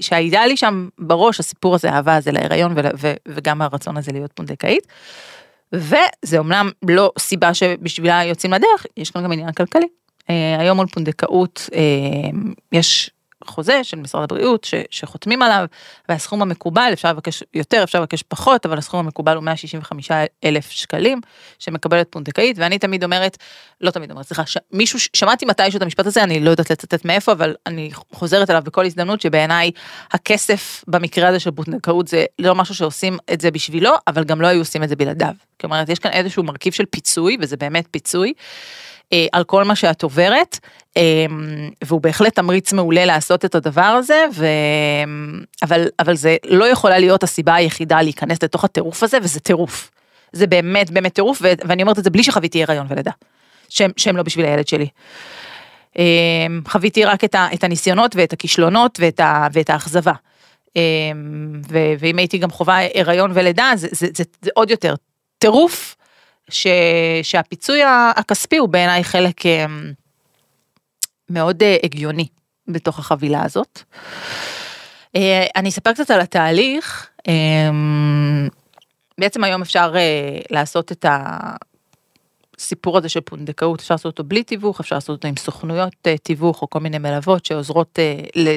כשהיה 0.00 0.46
לי 0.46 0.56
שם 0.56 0.88
בראש 0.98 1.40
הסיפור 1.40 1.74
הזה 1.74 1.90
האהבה 1.90 2.16
הזה 2.16 2.32
להיריון 2.32 2.74
וגם 3.28 3.62
הרצון 3.62 3.96
הזה 3.96 4.12
להיות 4.12 4.32
פונדקאית. 4.32 4.86
וזה 5.72 6.38
אומנם 6.38 6.70
לא 6.88 7.12
סיבה 7.18 7.54
שבשבילה 7.54 8.24
יוצאים 8.24 8.52
לדרך 8.52 8.86
יש 8.96 9.10
כאן 9.10 9.24
גם 9.24 9.32
עניין 9.32 9.52
כלכלי. 9.52 9.86
אה, 10.30 10.60
היום 10.60 10.80
על 10.80 10.86
פונדקאות 10.86 11.68
אה, 11.74 11.80
יש 12.72 13.10
חוזה 13.46 13.84
של 13.84 13.96
משרד 13.96 14.22
הבריאות 14.22 14.64
ש, 14.64 14.74
שחותמים 14.90 15.42
עליו 15.42 15.64
והסכום 16.08 16.42
המקובל 16.42 16.90
אפשר 16.92 17.10
לבקש 17.10 17.42
יותר 17.54 17.84
אפשר 17.84 18.00
לבקש 18.00 18.22
פחות 18.22 18.66
אבל 18.66 18.78
הסכום 18.78 19.00
המקובל 19.00 19.36
הוא 19.36 19.44
165 19.44 20.10
אלף 20.44 20.70
שקלים 20.70 21.20
שמקבלת 21.58 22.06
פונדקאית 22.10 22.58
ואני 22.58 22.78
תמיד 22.78 23.04
אומרת 23.04 23.36
לא 23.80 23.90
תמיד 23.90 24.10
אומרת 24.10 24.26
סליחה 24.26 24.42
מישהו 24.72 24.98
שמעתי 24.98 25.46
מתישהו 25.46 25.76
את 25.76 25.82
המשפט 25.82 26.06
הזה 26.06 26.22
אני 26.22 26.40
לא 26.40 26.50
יודעת 26.50 26.70
לצטט 26.70 27.04
מאיפה 27.04 27.32
אבל 27.32 27.54
אני 27.66 27.90
חוזרת 28.12 28.50
אליו 28.50 28.62
בכל 28.62 28.86
הזדמנות 28.86 29.20
שבעיניי 29.20 29.70
הכסף 30.12 30.84
במקרה 30.88 31.28
הזה 31.28 31.40
של 31.40 31.50
פונדקאות 31.50 32.08
זה 32.08 32.24
לא 32.38 32.54
משהו 32.54 32.74
שעושים 32.74 33.18
את 33.32 33.40
זה 33.40 33.50
בשבילו 33.50 33.90
אבל 34.06 34.24
גם 34.24 34.40
לא 34.40 34.46
היו 34.46 34.58
עושים 34.58 34.82
את 34.82 34.88
זה 34.88 34.96
בלעדיו. 34.96 35.34
כלומר 35.60 35.82
יש 35.88 35.98
כאן 35.98 36.10
איזשהו 36.10 36.42
מרכיב 36.42 36.72
של 36.72 36.84
פיצוי 36.90 37.36
וזה 37.40 37.56
באמת 37.56 37.86
פיצוי. 37.90 38.32
אה, 39.12 39.26
על 39.32 39.44
כל 39.44 39.64
מה 39.64 39.76
שאת 39.76 40.02
עוברת, 40.02 40.58
אה, 40.96 41.02
והוא 41.84 42.00
בהחלט 42.00 42.34
תמריץ 42.34 42.72
מעולה 42.72 43.04
לעשות 43.04 43.44
את 43.44 43.54
הדבר 43.54 43.82
הזה, 43.82 44.24
ו... 44.34 44.46
אבל, 45.62 45.88
אבל 45.98 46.16
זה 46.16 46.36
לא 46.46 46.64
יכולה 46.64 46.98
להיות 46.98 47.22
הסיבה 47.22 47.54
היחידה 47.54 48.02
להיכנס 48.02 48.42
לתוך 48.42 48.64
הטירוף 48.64 49.02
הזה, 49.02 49.18
וזה 49.22 49.40
טירוף. 49.40 49.90
זה 50.32 50.46
באמת 50.46 50.90
באמת 50.90 51.14
טירוף, 51.14 51.38
ו... 51.42 51.52
ואני 51.64 51.82
אומרת 51.82 51.98
את 51.98 52.04
זה 52.04 52.10
בלי 52.10 52.24
שחוויתי 52.24 52.62
הריון 52.62 52.86
ולידה, 52.90 53.10
שהם, 53.68 53.90
שהם 53.96 54.16
לא 54.16 54.22
בשביל 54.22 54.46
הילד 54.46 54.68
שלי. 54.68 54.88
אה, 55.98 56.04
חוויתי 56.68 57.04
רק 57.04 57.24
את, 57.24 57.34
ה, 57.34 57.48
את 57.54 57.64
הניסיונות 57.64 58.16
ואת 58.16 58.32
הכישלונות 58.32 58.98
ואת, 59.00 59.20
ה, 59.20 59.48
ואת 59.52 59.70
האכזבה. 59.70 60.12
ו, 61.68 61.78
ואם 61.98 62.18
הייתי 62.18 62.38
גם 62.38 62.50
חווה 62.50 62.78
הריון 62.94 63.30
ולידה, 63.34 63.72
זה, 63.74 63.88
זה, 63.90 64.06
זה, 64.14 64.24
זה 64.42 64.50
עוד 64.54 64.70
יותר 64.70 64.94
טירוף 65.38 65.96
ש, 66.50 66.66
שהפיצוי 67.22 67.80
הכספי 68.16 68.56
הוא 68.56 68.68
בעיניי 68.68 69.04
חלק 69.04 69.46
אה, 69.46 69.66
מאוד 71.30 71.62
אה, 71.62 71.76
הגיוני 71.82 72.26
בתוך 72.68 72.98
החבילה 72.98 73.42
הזאת. 73.42 73.82
אה, 75.16 75.46
אני 75.56 75.68
אספר 75.68 75.92
קצת 75.92 76.10
על 76.10 76.20
התהליך. 76.20 77.10
בעצם 79.18 79.44
היום 79.44 79.62
אפשר 79.62 79.94
לעשות 80.50 80.92
את 80.92 81.04
הסיפור 82.58 82.98
הזה 82.98 83.08
של 83.08 83.20
פונדקאות, 83.20 83.80
אפשר 83.80 83.94
לעשות 83.94 84.06
אותו 84.06 84.24
בלי 84.24 84.42
תיווך, 84.42 84.80
אפשר 84.80 84.96
לעשות 84.96 85.16
אותו 85.16 85.28
עם 85.28 85.36
סוכנויות 85.36 85.92
תיווך 86.22 86.62
או 86.62 86.70
כל 86.70 86.80
מיני 86.80 86.98
מלוות 86.98 87.46
שעוזרות 87.46 87.98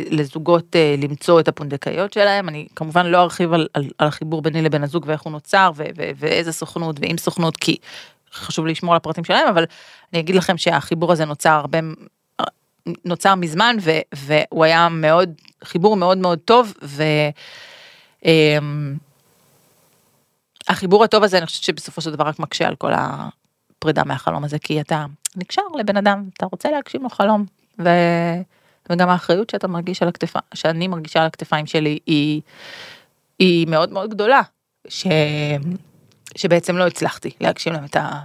לזוגות 0.09 0.75
למצוא 0.97 1.39
את 1.39 1.47
הפונדקאיות 1.47 2.13
שלהם. 2.13 2.49
אני 2.49 2.67
כמובן 2.75 3.05
לא 3.05 3.17
ארחיב 3.17 3.53
על, 3.53 3.67
על, 3.73 3.89
על 3.97 4.07
החיבור 4.07 4.41
ביני 4.41 4.61
לבין 4.61 4.83
הזוג 4.83 5.03
ואיך 5.07 5.21
הוא 5.21 5.31
נוצר 5.31 5.71
ו, 5.75 5.83
ו, 5.97 6.11
ואיזה 6.17 6.51
סוכנות 6.51 6.95
ועם 6.99 7.17
סוכנות, 7.17 7.57
כי 7.57 7.77
חשוב 8.33 8.65
לשמור 8.65 8.93
על 8.93 8.97
הפרטים 8.97 9.23
שלהם, 9.23 9.47
אבל 9.47 9.65
אני 10.13 10.19
אגיד 10.19 10.35
לכם 10.35 10.57
שהחיבור 10.57 11.11
הזה 11.11 11.25
נוצר 11.25 11.49
הרבה, 11.49 11.77
נוצר 13.05 13.35
מזמן 13.35 13.77
ו, 13.81 13.91
והוא 14.13 14.65
היה 14.65 14.89
מאוד, 14.89 15.29
חיבור 15.63 15.97
מאוד 15.97 16.17
מאוד 16.17 16.39
טוב 16.45 16.73
ו... 16.83 17.03
אמ, 18.25 18.95
החיבור 20.67 21.03
הטוב 21.03 21.23
הזה 21.23 21.37
אני 21.37 21.45
חושבת 21.45 21.63
שבסופו 21.63 22.01
של 22.01 22.11
דבר 22.11 22.23
רק 22.23 22.39
מקשה 22.39 22.67
על 22.67 22.75
כל 22.75 22.91
הפרידה 23.77 24.03
מהחלום 24.03 24.43
הזה 24.43 24.59
כי 24.59 24.81
אתה 24.81 25.05
נקשר 25.35 25.61
לבן 25.79 25.97
אדם 25.97 26.29
אתה 26.33 26.45
רוצה 26.51 26.71
להגשים 26.71 27.03
לו 27.03 27.09
חלום 27.09 27.45
ו... 27.79 27.89
וגם 28.89 29.09
האחריות 29.09 29.49
שאתה 29.49 29.67
מרגיש 29.67 30.01
על 30.01 30.07
הכתפיים 30.07 30.43
שאני 30.53 30.87
מרגישה 30.87 31.19
על 31.19 31.25
הכתפיים 31.25 31.65
שלי 31.65 31.99
היא 32.05 32.41
היא 33.39 33.67
מאוד 33.67 33.91
מאוד 33.91 34.09
גדולה 34.09 34.41
ש... 34.87 35.07
שבעצם 36.35 36.77
לא 36.77 36.87
הצלחתי 36.87 37.31
להגשים 37.41 37.73
להם 37.73 37.85
את, 37.85 37.95
ה... 37.95 38.19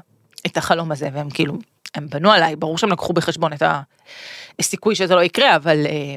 את 0.47 0.57
החלום 0.57 0.93
הזה 0.93 1.09
והם 1.13 1.31
כאילו 1.31 1.59
הם 1.95 2.07
בנו 2.09 2.31
עליי 2.33 2.57
ברור 2.57 2.79
שהם 2.79 2.93
לקחו 2.93 3.13
בחשבון 3.13 3.53
את 3.53 3.63
הסיכוי 4.59 4.95
שזה 4.95 5.15
לא 5.15 5.23
יקרה 5.23 5.57
אבל 5.57 5.87
אה, 5.87 6.17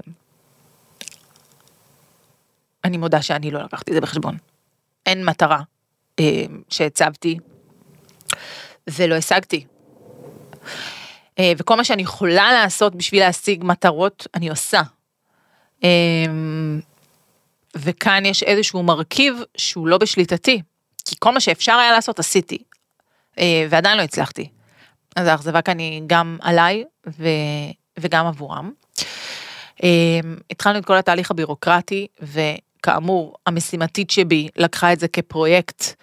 אני 2.84 2.98
מודה 2.98 3.22
שאני 3.22 3.52
לא 3.52 3.64
לקחתי 3.64 3.92
את 3.92 3.96
זה 3.96 4.02
בחשבון. 4.02 4.38
אין 5.06 5.26
מטרה 5.26 5.62
אה, 6.20 6.46
שהצבתי 6.70 7.38
ולא 8.90 9.16
השגתי. 9.16 9.66
אה, 11.40 11.52
וכל 11.58 11.76
מה 11.76 11.84
שאני 11.84 12.02
יכולה 12.02 12.54
לעשות 12.54 12.96
בשביל 12.96 13.20
להשיג 13.20 13.64
מטרות, 13.64 14.28
אני 14.36 14.50
עושה. 14.50 14.82
אה, 15.84 15.90
וכאן 17.76 18.26
יש 18.26 18.44
איזשהו 18.44 18.84
מרכיב 18.84 19.36
שהוא 19.58 19.88
לא 19.88 19.98
בשליטתי, 19.98 20.62
כי 21.06 21.16
כל 21.20 21.32
מה 21.32 21.40
שאפשר 21.40 21.74
היה 21.74 21.92
לעשות 21.92 22.20
עשיתי, 22.20 22.58
ועדיין 23.70 23.98
לא 23.98 24.02
הצלחתי. 24.02 24.50
אז 25.16 25.28
האכזבה 25.28 25.62
כאן 25.62 25.80
היא 25.80 26.02
גם 26.08 26.38
עליי 26.42 26.84
ו... 27.08 27.28
וגם 28.00 28.26
עבורם. 28.26 28.72
התחלנו 30.52 30.80
את 30.80 30.86
כל 30.86 30.98
התהליך 30.98 31.32
הבירוקרטי, 31.32 32.08
וכאמור, 32.22 33.36
המשימתית 33.46 34.12
שבי 34.12 34.50
לקחה 34.56 34.94
את 34.94 35.00
זה 35.00 35.08
כפרויקט 35.08 35.82
אה, 35.82 35.94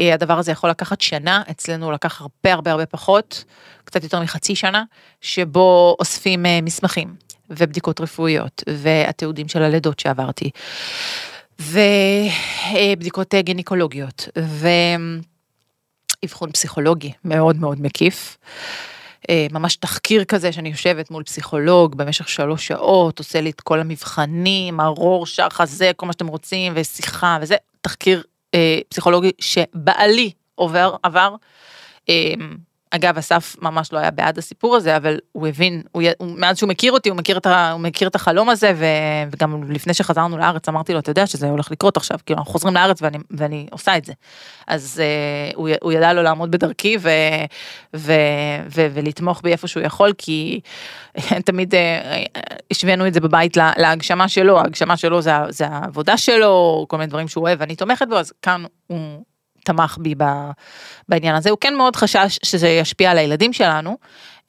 הדבר 0.00 0.38
הזה 0.38 0.52
יכול 0.52 0.70
לקחת 0.70 1.00
שנה, 1.00 1.42
אצלנו 1.50 1.92
לקח 1.92 2.20
הרבה 2.20 2.52
הרבה 2.52 2.70
הרבה 2.70 2.86
פחות, 2.86 3.44
קצת 3.84 4.02
יותר 4.02 4.20
מחצי 4.20 4.54
שנה, 4.54 4.84
שבו 5.20 5.96
אוספים 5.98 6.46
אה, 6.46 6.60
מסמכים 6.62 7.14
ובדיקות 7.50 8.00
רפואיות 8.00 8.62
והתיעודים 8.68 9.48
של 9.48 9.62
הלידות 9.62 10.00
שעברתי, 10.00 10.50
ובדיקות 11.60 13.34
אה, 13.34 13.42
גינקולוגיות, 13.42 14.28
ואבחון 16.22 16.52
פסיכולוגי 16.52 17.12
מאוד 17.24 17.56
מאוד 17.56 17.80
מקיף. 17.80 18.38
ממש 19.52 19.76
תחקיר 19.76 20.24
כזה 20.24 20.52
שאני 20.52 20.68
יושבת 20.68 21.10
מול 21.10 21.22
פסיכולוג 21.22 21.94
במשך 21.96 22.28
שלוש 22.28 22.66
שעות, 22.66 23.18
עושה 23.18 23.40
לי 23.40 23.50
את 23.50 23.60
כל 23.60 23.80
המבחנים, 23.80 24.80
הרור, 24.80 25.26
שח, 25.26 25.60
הזה, 25.60 25.90
כל 25.96 26.06
מה 26.06 26.12
שאתם 26.12 26.26
רוצים, 26.26 26.72
ושיחה 26.76 27.38
וזה, 27.40 27.56
תחקיר 27.80 28.18
אה, 28.18 28.31
פסיכולוגי 28.88 29.30
שבעלי 29.40 30.30
עובר, 30.54 30.96
עבר. 31.02 31.34
אגב, 32.94 33.18
אסף 33.18 33.56
ממש 33.62 33.92
לא 33.92 33.98
היה 33.98 34.10
בעד 34.10 34.38
הסיפור 34.38 34.76
הזה, 34.76 34.96
אבל 34.96 35.18
הוא 35.32 35.48
הבין, 35.48 35.82
הוא, 35.92 36.02
הוא, 36.18 36.28
מאז 36.38 36.58
שהוא 36.58 36.68
מכיר 36.68 36.92
אותי, 36.92 37.08
הוא 37.08 37.18
מכיר, 37.18 37.36
את, 37.36 37.46
ה, 37.46 37.70
הוא 37.72 37.80
מכיר 37.80 38.08
את 38.08 38.14
החלום 38.14 38.48
הזה, 38.48 38.72
ו, 38.76 38.84
וגם 39.30 39.72
לפני 39.72 39.94
שחזרנו 39.94 40.38
לארץ 40.38 40.68
אמרתי 40.68 40.92
לו, 40.92 40.98
אתה 40.98 41.10
יודע 41.10 41.26
שזה 41.26 41.48
הולך 41.48 41.70
לקרות 41.70 41.96
עכשיו, 41.96 42.18
כאילו 42.26 42.38
אנחנו 42.38 42.52
חוזרים 42.52 42.74
לארץ 42.74 43.02
ואני, 43.02 43.18
ואני 43.30 43.66
עושה 43.70 43.96
את 43.96 44.04
זה. 44.04 44.12
אז 44.66 45.02
uh, 45.02 45.56
הוא, 45.56 45.68
הוא 45.82 45.92
ידע 45.92 46.12
לו 46.12 46.22
לעמוד 46.22 46.50
בדרכי 46.50 46.96
ו, 47.00 47.10
ו, 47.96 48.12
ו, 48.74 48.86
ולתמוך 48.94 49.40
בי 49.42 49.52
איפה 49.52 49.66
שהוא 49.66 49.82
יכול, 49.82 50.12
כי 50.18 50.60
תמיד 51.46 51.74
uh, 51.74 51.78
השווינו 52.70 53.06
את 53.06 53.14
זה 53.14 53.20
בבית 53.20 53.56
לה, 53.56 53.72
להגשמה 53.76 54.28
שלו, 54.28 54.58
ההגשמה 54.58 54.96
שלו 54.96 55.22
זה, 55.22 55.32
זה 55.48 55.66
העבודה 55.66 56.16
שלו, 56.16 56.86
כל 56.88 56.96
מיני 56.96 57.06
דברים 57.06 57.28
שהוא 57.28 57.42
אוהב, 57.42 57.60
ואני 57.60 57.76
תומכת 57.76 58.08
בו, 58.08 58.16
אז 58.16 58.32
כאן 58.42 58.64
הוא... 58.86 59.22
תמך 59.64 59.98
בי 60.00 60.14
בעניין 61.08 61.34
הזה, 61.34 61.50
הוא 61.50 61.58
כן 61.60 61.74
מאוד 61.74 61.96
חשש 61.96 62.38
שזה 62.42 62.68
ישפיע 62.68 63.10
על 63.10 63.18
הילדים 63.18 63.52
שלנו, 63.52 63.96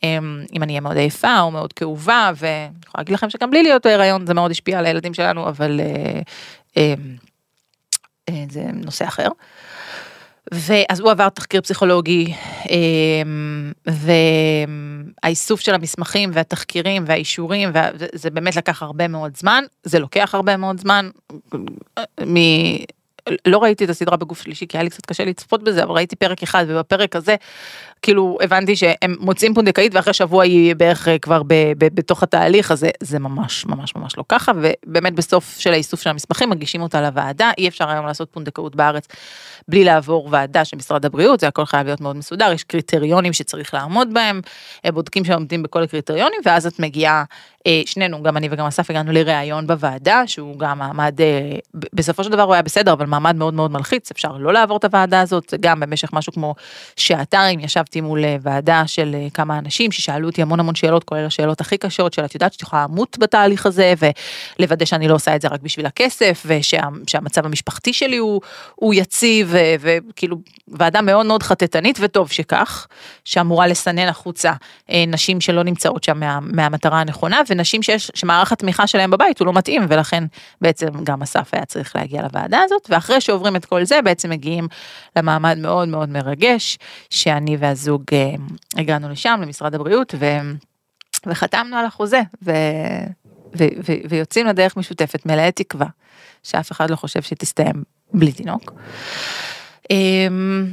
אמ, 0.03 0.45
אם 0.53 0.63
אני 0.63 0.73
אהיה 0.73 0.81
מאוד 0.81 0.97
עייפה 0.97 1.39
או 1.39 1.51
מאוד 1.51 1.73
כאובה, 1.73 2.31
ואני 2.35 2.69
יכולה 2.87 3.01
להגיד 3.01 3.13
לכם 3.13 3.29
שגם 3.29 3.51
בלי 3.51 3.63
להיות 3.63 3.85
בהיריון 3.85 4.27
זה 4.27 4.33
מאוד 4.33 4.51
השפיע 4.51 4.79
על 4.79 4.85
הילדים 4.85 5.13
שלנו, 5.13 5.47
אבל 5.47 5.79
אה, 5.79 6.21
אמ, 6.77 7.15
אה, 8.29 8.43
זה 8.49 8.63
נושא 8.73 9.07
אחר. 9.07 9.27
ואז 10.51 10.99
הוא 10.99 11.11
עבר 11.11 11.29
תחקיר 11.29 11.61
פסיכולוגי 11.61 12.33
אמ, 12.69 13.71
והאיסוף 15.23 15.59
של 15.59 15.75
המסמכים 15.75 16.29
והתחקירים 16.33 17.03
והאישורים 17.07 17.71
וזה 17.73 18.29
באמת 18.29 18.55
לקח 18.55 18.83
הרבה 18.83 19.07
מאוד 19.07 19.37
זמן. 19.37 19.63
זה 19.83 19.99
לוקח 19.99 20.35
הרבה 20.35 20.57
מאוד 20.57 20.79
זמן 20.79 21.09
לא 23.45 23.57
ראיתי 23.57 23.85
את 23.85 23.89
הסדרה 23.89 24.17
בגוף 24.17 24.41
שלישי 24.41 24.67
כי 24.67 24.77
היה 24.77 24.83
לי 24.83 24.89
קצת 24.89 25.05
קשה 25.05 25.25
לצפות 25.25 25.63
בזה 25.63 25.83
אבל 25.83 25.91
ראיתי 25.91 26.15
פרק 26.15 26.43
אחד 26.43 26.65
ובפרק 26.67 27.15
הזה 27.15 27.35
כאילו 28.01 28.37
הבנתי 28.41 28.75
שהם 28.75 29.15
מוצאים 29.19 29.53
פונדקאית 29.53 29.95
ואחרי 29.95 30.13
שבוע 30.13 30.43
היא 30.43 30.75
בערך 30.75 31.07
אה, 31.07 31.19
כבר 31.19 31.43
ב, 31.43 31.53
ב, 31.77 31.95
בתוך 31.95 32.23
התהליך 32.23 32.71
הזה 32.71 32.89
זה 32.99 33.19
ממש 33.19 33.65
ממש 33.65 33.95
ממש 33.95 34.17
לא 34.17 34.23
ככה 34.29 34.51
ובאמת 34.55 35.13
בסוף 35.13 35.55
של 35.59 35.73
האיסוף 35.73 36.01
של 36.01 36.09
המסמכים 36.09 36.49
מגישים 36.49 36.81
אותה 36.81 37.01
לוועדה 37.01 37.51
אי 37.57 37.67
אפשר 37.67 37.89
היום 37.89 38.05
לעשות 38.05 38.29
פונדקאות 38.31 38.75
בארץ 38.75 39.07
בלי 39.67 39.83
לעבור 39.83 40.27
ועדה 40.31 40.65
של 40.65 40.77
משרד 40.77 41.05
הבריאות 41.05 41.39
זה 41.39 41.47
הכל 41.47 41.65
חייב 41.65 41.85
להיות 41.85 42.01
מאוד 42.01 42.15
מסודר 42.15 42.51
יש 42.51 42.63
קריטריונים 42.63 43.33
שצריך 43.33 43.73
לעמוד 43.73 44.13
בהם 44.13 44.41
בודקים 44.93 45.25
שעומדים 45.25 45.63
בכל 45.63 45.83
הקריטריונים 45.83 46.39
ואז 46.45 46.67
את 46.67 46.79
מגיעה 46.79 47.23
שנינו, 47.85 48.23
גם 48.23 48.37
אני 48.37 48.47
וגם 48.51 48.65
אסף, 48.65 48.89
הגענו 48.89 49.11
לראיון 49.11 49.67
בוועדה, 49.67 50.23
שהוא 50.27 50.59
גם 50.59 50.79
מעמד, 50.79 51.21
אה, 51.21 51.57
בסופו 51.93 52.23
של 52.23 52.31
דבר 52.31 52.41
הוא 52.41 52.53
היה 52.53 52.61
בסדר, 52.61 52.93
אבל 52.93 53.05
מעמד 53.05 53.35
מאוד 53.35 53.53
מאוד 53.53 53.71
מלחיץ, 53.71 54.11
אפשר 54.11 54.31
לא 54.37 54.53
לעבור 54.53 54.77
את 54.77 54.83
הוועדה 54.83 55.21
הזאת, 55.21 55.53
גם 55.59 55.79
במשך 55.79 56.13
משהו 56.13 56.33
כמו 56.33 56.55
שעתיים, 56.95 57.59
ישבתי 57.59 58.01
מול 58.01 58.25
אה, 58.25 58.35
ועדה 58.41 58.83
של 58.87 59.15
כמה 59.33 59.57
אנשים 59.57 59.91
ששאלו 59.91 60.27
אותי 60.27 60.41
המון 60.41 60.59
המון 60.59 60.75
שאלות, 60.75 61.03
כולל 61.03 61.25
השאלות 61.25 61.61
הכי 61.61 61.77
קשות, 61.77 62.13
של 62.13 62.25
את 62.25 62.33
יודעת 62.33 62.53
שאת 62.53 62.61
יכולה 62.61 62.83
למות 62.83 63.17
בתהליך 63.19 63.65
הזה, 63.65 63.93
ולוודא 64.59 64.85
שאני 64.85 65.07
לא 65.07 65.15
עושה 65.15 65.35
את 65.35 65.41
זה 65.41 65.47
רק 65.47 65.61
בשביל 65.61 65.85
הכסף, 65.85 66.45
ושהמצב 66.45 67.45
המשפחתי 67.45 67.93
שלי 67.93 68.17
הוא, 68.17 68.41
הוא 68.75 68.93
יציב, 68.93 69.55
וכאילו, 69.79 70.37
ועדה 70.67 71.01
מאוד 71.01 71.25
מאוד 71.25 71.43
חטטנית, 71.43 71.97
וטוב 72.01 72.31
שכך, 72.31 72.87
שאמורה 73.25 73.67
לסנן 73.67 74.07
החוצה 74.07 74.53
נשים 75.07 75.41
שלא 75.41 75.63
נמצאות 75.63 76.03
שם 76.03 76.19
מה, 76.19 76.39
מהמטרה 76.41 76.99
הנכונה, 77.01 77.41
ונשים 77.53 77.83
שיש, 77.83 78.11
שמערך 78.15 78.51
התמיכה 78.51 78.87
שלהם 78.87 79.11
בבית 79.11 79.39
הוא 79.39 79.45
לא 79.45 79.53
מתאים, 79.53 79.85
ולכן 79.89 80.23
בעצם 80.61 80.87
גם 81.03 81.21
אסף 81.21 81.53
היה 81.53 81.65
צריך 81.65 81.95
להגיע 81.95 82.21
לוועדה 82.21 82.59
הזאת, 82.65 82.87
ואחרי 82.89 83.21
שעוברים 83.21 83.55
את 83.55 83.65
כל 83.65 83.85
זה 83.85 84.01
בעצם 84.01 84.29
מגיעים 84.29 84.67
למעמד 85.15 85.57
מאוד 85.57 85.87
מאוד 85.87 86.09
מרגש, 86.09 86.77
שאני 87.09 87.57
והזוג 87.59 88.03
אה, 88.13 88.35
הגענו 88.77 89.09
לשם, 89.09 89.39
למשרד 89.41 89.75
הבריאות, 89.75 90.15
ו, 90.19 90.25
וחתמנו 91.25 91.77
על 91.77 91.85
החוזה, 91.85 92.21
ו, 92.43 92.51
ו, 93.57 93.63
ו, 93.85 93.93
ויוצאים 94.09 94.47
לדרך 94.47 94.77
משותפת 94.77 95.25
מלאי 95.25 95.51
תקווה, 95.51 95.87
שאף 96.43 96.71
אחד 96.71 96.89
לא 96.89 96.95
חושב 96.95 97.21
שתסתיים 97.21 97.83
בלי 98.13 98.31
תינוק. 98.31 98.73
אמ, 99.91 100.67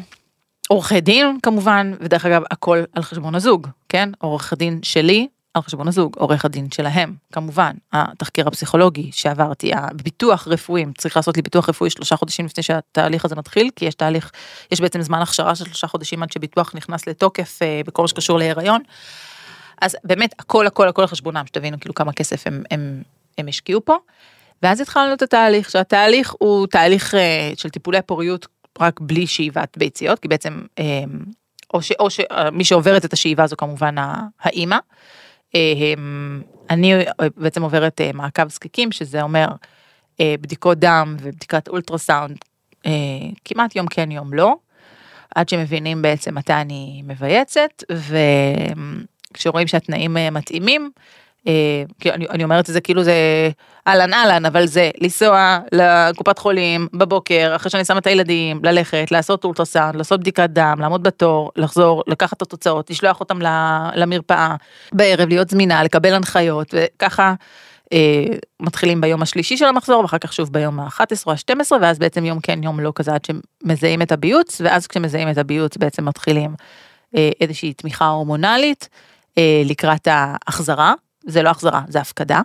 עורכי 0.69 1.01
דין 1.01 1.39
כמובן, 1.43 1.93
ודרך 2.01 2.27
אגב 2.27 2.43
הכל 2.51 2.83
על 2.93 3.03
חשבון 3.03 3.35
הזוג, 3.35 3.67
כן? 3.89 4.09
עורך 4.19 4.53
הדין 4.53 4.81
שלי 4.83 5.29
על 5.55 5.63
חשבון 5.63 5.89
הזוג, 5.89 6.17
עורך 6.17 6.45
הדין 6.45 6.71
שלהם, 6.71 7.15
כמובן, 7.33 7.73
התחקיר 7.93 8.49
הפסיכולוגי 8.49 9.11
שעברתי, 9.13 9.73
הביטוח 9.75 10.49
רפואי, 10.49 10.85
צריך 10.99 11.17
לעשות 11.17 11.37
לי 11.37 11.43
ביטוח 11.43 11.69
רפואי 11.69 11.91
שלושה 11.91 12.17
חודשים 12.17 12.47
לפני 12.47 12.63
שהתהליך 12.63 13.25
הזה 13.25 13.37
מתחיל, 13.37 13.71
כי 13.77 13.85
יש 13.85 13.95
תהליך, 13.95 14.31
יש 14.73 14.81
בעצם 14.81 15.03
זמן 15.03 15.23
הכשרה 15.23 15.55
של 15.55 15.65
שלושה 15.65 15.87
חודשים 15.87 16.23
עד 16.23 16.33
שביטוח 16.33 16.75
נכנס 16.75 17.07
לתוקף 17.07 17.59
אה, 17.63 17.81
בכל 17.87 18.03
מה 18.03 18.09
שקשור 18.09 18.39
להיריון. 18.39 18.83
אז 19.81 19.97
באמת 20.05 20.35
הכל 20.39 20.67
הכל 20.67 20.89
הכל 20.89 21.03
על 21.03 21.09
חשבונם, 21.09 21.47
שתבינו 21.47 21.81
כאילו 21.81 21.95
כמה 21.95 22.13
כסף 22.13 22.47
הם, 22.47 22.63
הם, 22.71 23.03
הם 23.39 23.49
השקיעו 23.49 23.85
פה. 23.85 23.97
ואז 24.63 24.81
התחלנו 24.81 25.15
את 25.15 25.23
התהליך, 25.23 25.71
שהתהליך 25.71 26.35
הוא 26.39 26.67
תהליך 26.67 27.15
אה, 27.15 27.53
של 27.57 27.69
טיפולי 27.69 28.03
פוריות 28.03 28.47
רק 28.81 29.01
בלי 29.01 29.27
שאיבת 29.27 29.79
ביציות, 29.79 30.19
כי 30.19 30.29
בעצם, 30.29 30.63
אה, 30.79 30.85
או, 31.75 31.83
ש, 31.83 31.93
או 31.93 32.11
שמי 32.11 32.65
שעוברת 32.65 33.05
את 33.05 33.13
השאיבה 33.13 33.47
זו 33.47 33.57
כמובן 33.57 33.95
האימא. 34.41 34.79
אני 36.71 36.95
בעצם 37.37 37.63
עוברת 37.63 38.01
אה, 38.01 38.11
מעקב 38.15 38.49
זקיקים, 38.49 38.93
שזה 38.93 39.23
אומר 39.23 39.47
אה, 40.21 40.35
בדיקות 40.41 40.79
דם 40.79 41.17
ובדיקת 41.21 41.69
אולטרסאונד 41.69 42.39
כמעט 43.45 43.77
יום 43.77 43.87
כן 43.87 44.11
יום 44.11 44.35
לא, 44.35 44.57
עד 45.35 45.49
שמבינים 45.49 46.03
בעצם 46.03 46.35
מתי 46.35 46.53
אני 46.53 47.03
מבייצת, 47.07 47.85
וכשרואים 49.33 49.67
שהתנאים 49.67 50.17
אה, 50.17 50.31
מתאימים, 50.31 50.91
אה, 50.97 51.03
אני, 51.47 52.27
אני 52.31 52.45
אומרת 52.45 52.69
את 52.69 52.75
זה 52.75 52.81
כאילו 52.81 53.03
זה 53.03 53.15
אהלן 53.87 54.15
אהלן, 54.15 54.47
אבל 54.47 54.67
זה 54.67 54.91
לנסוע 55.01 55.59
לקופת 55.73 56.39
חולים 56.39 56.89
בבוקר, 56.93 57.53
אחרי 57.57 57.71
שאני 57.71 57.85
שמה 57.85 57.99
את 57.99 58.07
הילדים, 58.07 58.61
ללכת, 58.63 59.07
לעשות 59.11 59.45
אולטרסאונד, 59.45 59.97
לעשות 59.97 60.21
בדיקת 60.21 60.51
דם, 60.51 60.77
לעמוד 60.81 61.03
בתור, 61.03 61.51
לחזור, 61.57 62.03
לקחת 62.07 62.37
את 62.37 62.43
התוצאות, 62.43 62.91
לשלוח 62.91 63.21
אותם 63.21 63.39
למרפאה 63.95 64.55
בערב, 64.93 65.29
להיות 65.29 65.51
זמינה, 65.51 65.83
לקבל 65.85 66.15
הנחיות, 66.15 66.75
וככה 66.75 67.35
אה, 67.93 68.25
מתחילים 68.61 69.01
ביום 69.01 69.23
השלישי 69.23 69.57
של 69.57 69.65
המחזור, 69.65 70.03
ואחר 70.03 70.19
כך 70.19 70.33
שוב 70.33 70.53
ביום 70.53 70.81
ה-11 70.81 71.03
או 71.27 71.33
ה-12, 71.33 71.73
ואז 71.81 71.99
בעצם 71.99 72.25
יום 72.25 72.41
כן 72.41 72.63
יום 72.63 72.81
לא 72.81 72.93
כזה 72.95 73.15
עד 73.15 73.25
שמזהים 73.25 74.03
את 74.03 74.13
הביוץ, 74.13 74.61
ואז 74.65 74.87
כשמזהים 74.87 75.31
את 75.31 75.39
הביוץ 75.39 75.77
בעצם 75.77 76.05
מתחילים 76.05 76.55
אה, 77.17 77.31
איזושהי 77.41 77.73
תמיכה 77.73 78.09
הורמונלית 78.09 78.89
אה, 79.39 79.63
לקראת 79.65 80.09
ההחזרה. 80.11 80.95
זה 81.27 81.43
לא 81.43 81.51
החזרה, 81.51 81.83
זה 81.89 82.01
הפקדה. 82.01 82.41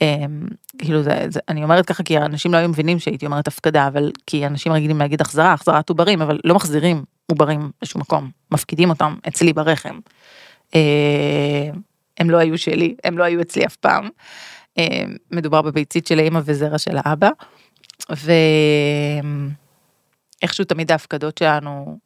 אמ, 0.00 0.46
כאילו 0.78 1.02
זה, 1.02 1.26
זה, 1.28 1.40
אני 1.48 1.64
אומרת 1.64 1.86
ככה 1.86 2.02
כי 2.02 2.18
אנשים 2.18 2.52
לא 2.52 2.58
היו 2.58 2.68
מבינים 2.68 2.98
שהייתי 2.98 3.26
אומרת 3.26 3.48
הפקדה, 3.48 3.86
אבל 3.86 4.12
כי 4.26 4.46
אנשים 4.46 4.72
רגילים 4.72 4.98
להגיד 4.98 5.20
החזרה, 5.20 5.52
החזרת 5.52 5.88
עוברים, 5.88 6.22
אבל 6.22 6.38
לא 6.44 6.54
מחזירים 6.54 7.04
עוברים 7.26 7.70
בשום 7.82 8.02
מקום, 8.02 8.30
מפקידים 8.50 8.90
אותם 8.90 9.16
אצלי 9.28 9.52
ברחם. 9.52 9.98
אמ, 10.74 10.80
הם 12.18 12.30
לא 12.30 12.36
היו 12.36 12.58
שלי, 12.58 12.94
הם 13.04 13.18
לא 13.18 13.24
היו 13.24 13.40
אצלי 13.40 13.66
אף 13.66 13.76
פעם. 13.76 14.08
אמ, 14.78 15.16
מדובר 15.30 15.62
בביצית 15.62 16.06
של 16.06 16.18
האמא 16.18 16.40
וזרע 16.44 16.78
של 16.78 16.96
האבא. 17.04 17.30
ואיכשהו 20.42 20.64
תמיד 20.64 20.92
ההפקדות 20.92 21.38
שלנו 21.38 21.98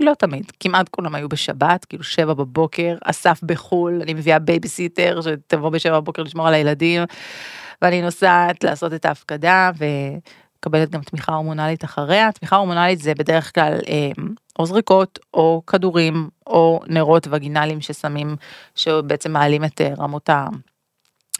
לא 0.00 0.12
תמיד, 0.18 0.52
כמעט 0.60 0.88
כולם 0.88 1.14
היו 1.14 1.28
בשבת, 1.28 1.84
כאילו 1.84 2.04
שבע 2.04 2.34
בבוקר, 2.34 2.96
אסף 3.04 3.40
בחו"ל, 3.42 4.00
אני 4.02 4.14
מביאה 4.14 4.38
בייביסיטר 4.38 5.20
שתבוא 5.20 5.70
בשבע 5.70 6.00
בבוקר 6.00 6.22
לשמור 6.22 6.48
על 6.48 6.54
הילדים, 6.54 7.02
ואני 7.82 8.02
נוסעת 8.02 8.64
לעשות 8.64 8.94
את 8.94 9.04
ההפקדה 9.04 9.70
ומקבלת 9.78 10.90
גם 10.90 11.02
תמיכה 11.02 11.34
הורמונלית 11.34 11.84
אחריה. 11.84 12.32
תמיכה 12.32 12.56
הורמונלית 12.56 12.98
זה 12.98 13.14
בדרך 13.14 13.54
כלל 13.54 13.78
אה, 13.88 14.10
או 14.58 14.66
זריקות 14.66 15.18
או 15.34 15.62
כדורים 15.66 16.28
או 16.46 16.80
נרות 16.86 17.26
וגינליים 17.30 17.80
ששמים, 17.80 18.36
שבעצם 18.74 19.32
מעלים 19.32 19.64
את 19.64 19.80
אה, 19.80 19.94
רמות 19.98 20.30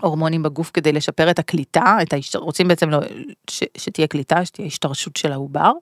ההורמונים 0.00 0.42
בגוף 0.42 0.70
כדי 0.74 0.92
לשפר 0.92 1.30
את 1.30 1.38
הקליטה, 1.38 1.98
את 2.02 2.12
ההשת... 2.12 2.36
רוצים 2.36 2.68
בעצם 2.68 2.90
לא, 2.90 2.98
ש... 3.50 3.62
שתהיה 3.76 4.06
קליטה, 4.06 4.44
שתהיה 4.44 4.66
השתרשות 4.66 5.16
של 5.16 5.32
העובר, 5.32 5.72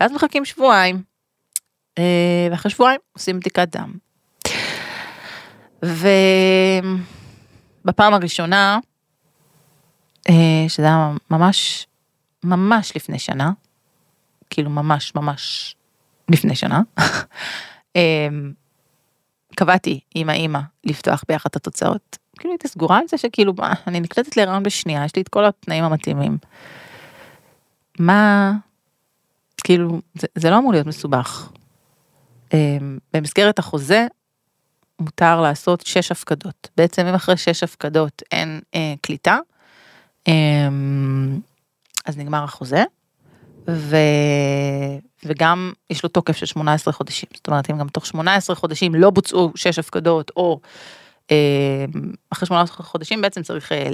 ואז 0.00 0.12
מחכים 0.12 0.44
שבועיים. 0.44 1.15
אה, 1.98 2.48
ואחרי 2.50 2.70
שבועיים 2.70 3.00
עושים 3.12 3.40
בדיקת 3.40 3.76
דם. 3.76 3.92
ובפעם 7.84 8.14
הראשונה, 8.14 8.78
אה, 10.28 10.64
שזה 10.68 10.86
היה 10.86 11.12
ממש, 11.30 11.86
ממש 12.44 12.96
לפני 12.96 13.18
שנה, 13.18 13.52
כאילו 14.50 14.70
ממש 14.70 15.14
ממש 15.14 15.76
לפני 16.28 16.56
שנה, 16.56 16.80
אה, 17.96 18.28
קבעתי 19.56 20.00
עם 20.14 20.30
האימא 20.30 20.60
לפתוח 20.84 21.24
ביחד 21.28 21.50
את 21.50 21.56
התוצאות. 21.56 22.18
כאילו 22.38 22.52
הייתי 22.52 22.68
סגורה 22.68 22.98
על 22.98 23.04
זה 23.08 23.18
שכאילו 23.18 23.52
אני 23.86 24.00
נקלטת 24.00 24.36
להיריון 24.36 24.62
בשנייה, 24.62 25.04
יש 25.04 25.16
לי 25.16 25.22
את 25.22 25.28
כל 25.28 25.44
התנאים 25.44 25.84
המתאימים. 25.84 26.38
מה, 27.98 28.52
כאילו, 29.64 30.00
זה, 30.14 30.26
זה 30.34 30.50
לא 30.50 30.58
אמור 30.58 30.72
להיות 30.72 30.86
מסובך. 30.86 31.50
אמ, 32.54 32.98
במסגרת 33.12 33.58
החוזה 33.58 34.06
מותר 35.00 35.40
לעשות 35.40 35.86
שש 35.86 36.12
הפקדות. 36.12 36.68
בעצם 36.76 37.06
אם 37.06 37.14
אחרי 37.14 37.36
שש 37.36 37.62
הפקדות 37.62 38.22
אין 38.32 38.60
אה, 38.74 38.94
קליטה, 39.00 39.38
אה, 40.28 40.68
אז 42.06 42.18
נגמר 42.18 42.44
החוזה, 42.44 42.84
ו... 43.68 43.96
וגם 45.24 45.72
יש 45.90 46.02
לו 46.02 46.08
תוקף 46.08 46.36
של 46.36 46.46
18 46.46 46.92
חודשים. 46.92 47.28
זאת 47.34 47.46
אומרת, 47.46 47.70
אם 47.70 47.78
גם 47.78 47.88
תוך 47.88 48.06
18 48.06 48.56
חודשים 48.56 48.94
לא 48.94 49.10
בוצעו 49.10 49.52
שש 49.54 49.78
הפקדות, 49.78 50.32
או 50.36 50.60
אה, 51.30 51.84
אחרי 52.30 52.46
18 52.46 52.86
חודשים 52.86 53.20
בעצם 53.20 53.42
צריך, 53.42 53.72
אה, 53.72 53.88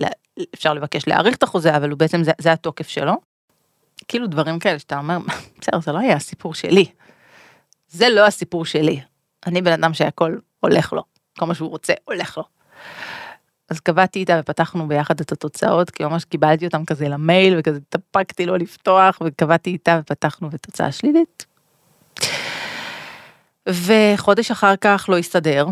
אפשר 0.55 0.75
לבקש 0.75 1.09
להאריך 1.09 1.37
את 1.37 1.43
החוזה, 1.43 1.77
אבל 1.77 1.91
הוא 1.91 1.99
בעצם, 1.99 2.25
זה, 2.25 2.33
זה 2.39 2.53
התוקף 2.53 2.89
שלו. 2.89 3.15
כאילו 4.09 4.27
דברים 4.27 4.59
כאלה 4.59 4.79
שאתה 4.79 4.99
אומר, 4.99 5.19
בסדר, 5.61 5.81
זה 5.81 5.93
לא 5.93 5.99
היה 5.99 6.17
הסיפור 6.17 6.55
שלי. 6.55 6.87
זה 7.93 8.09
לא 8.09 8.27
הסיפור 8.27 8.65
שלי. 8.65 9.01
אני 9.47 9.63
בן 9.63 9.73
אדם 9.73 9.95
שהכל 9.95 10.37
הולך 10.61 10.93
לו, 10.93 11.03
כל 11.39 11.47
מה 11.47 11.55
שהוא 11.55 11.71
רוצה 11.71 11.93
הולך 12.05 12.39
לו. 12.39 12.45
אז 13.71 13.81
קבעתי 13.81 14.19
איתה 14.19 14.41
ופתחנו 14.41 14.89
ביחד 14.89 15.21
את 15.21 15.33
התוצאות, 15.33 15.91
כי 15.91 16.05
ממש 16.05 16.25
קיבלתי 16.25 16.67
אותם 16.67 16.85
כזה 16.85 17.09
למייל 17.09 17.55
וכזה 17.59 17.79
התאפקתי 17.89 18.47
לו 18.47 18.57
לפתוח 18.57 19.19
וקבעתי 19.25 19.71
איתה 19.71 20.01
ופתחנו 20.03 20.51
בתוצאה 20.51 20.93
שלילית. 20.93 21.47
וחודש 23.69 24.51
אחר 24.51 24.77
כך 24.81 25.07
לא 25.09 25.19
הסתדר, 25.19 25.67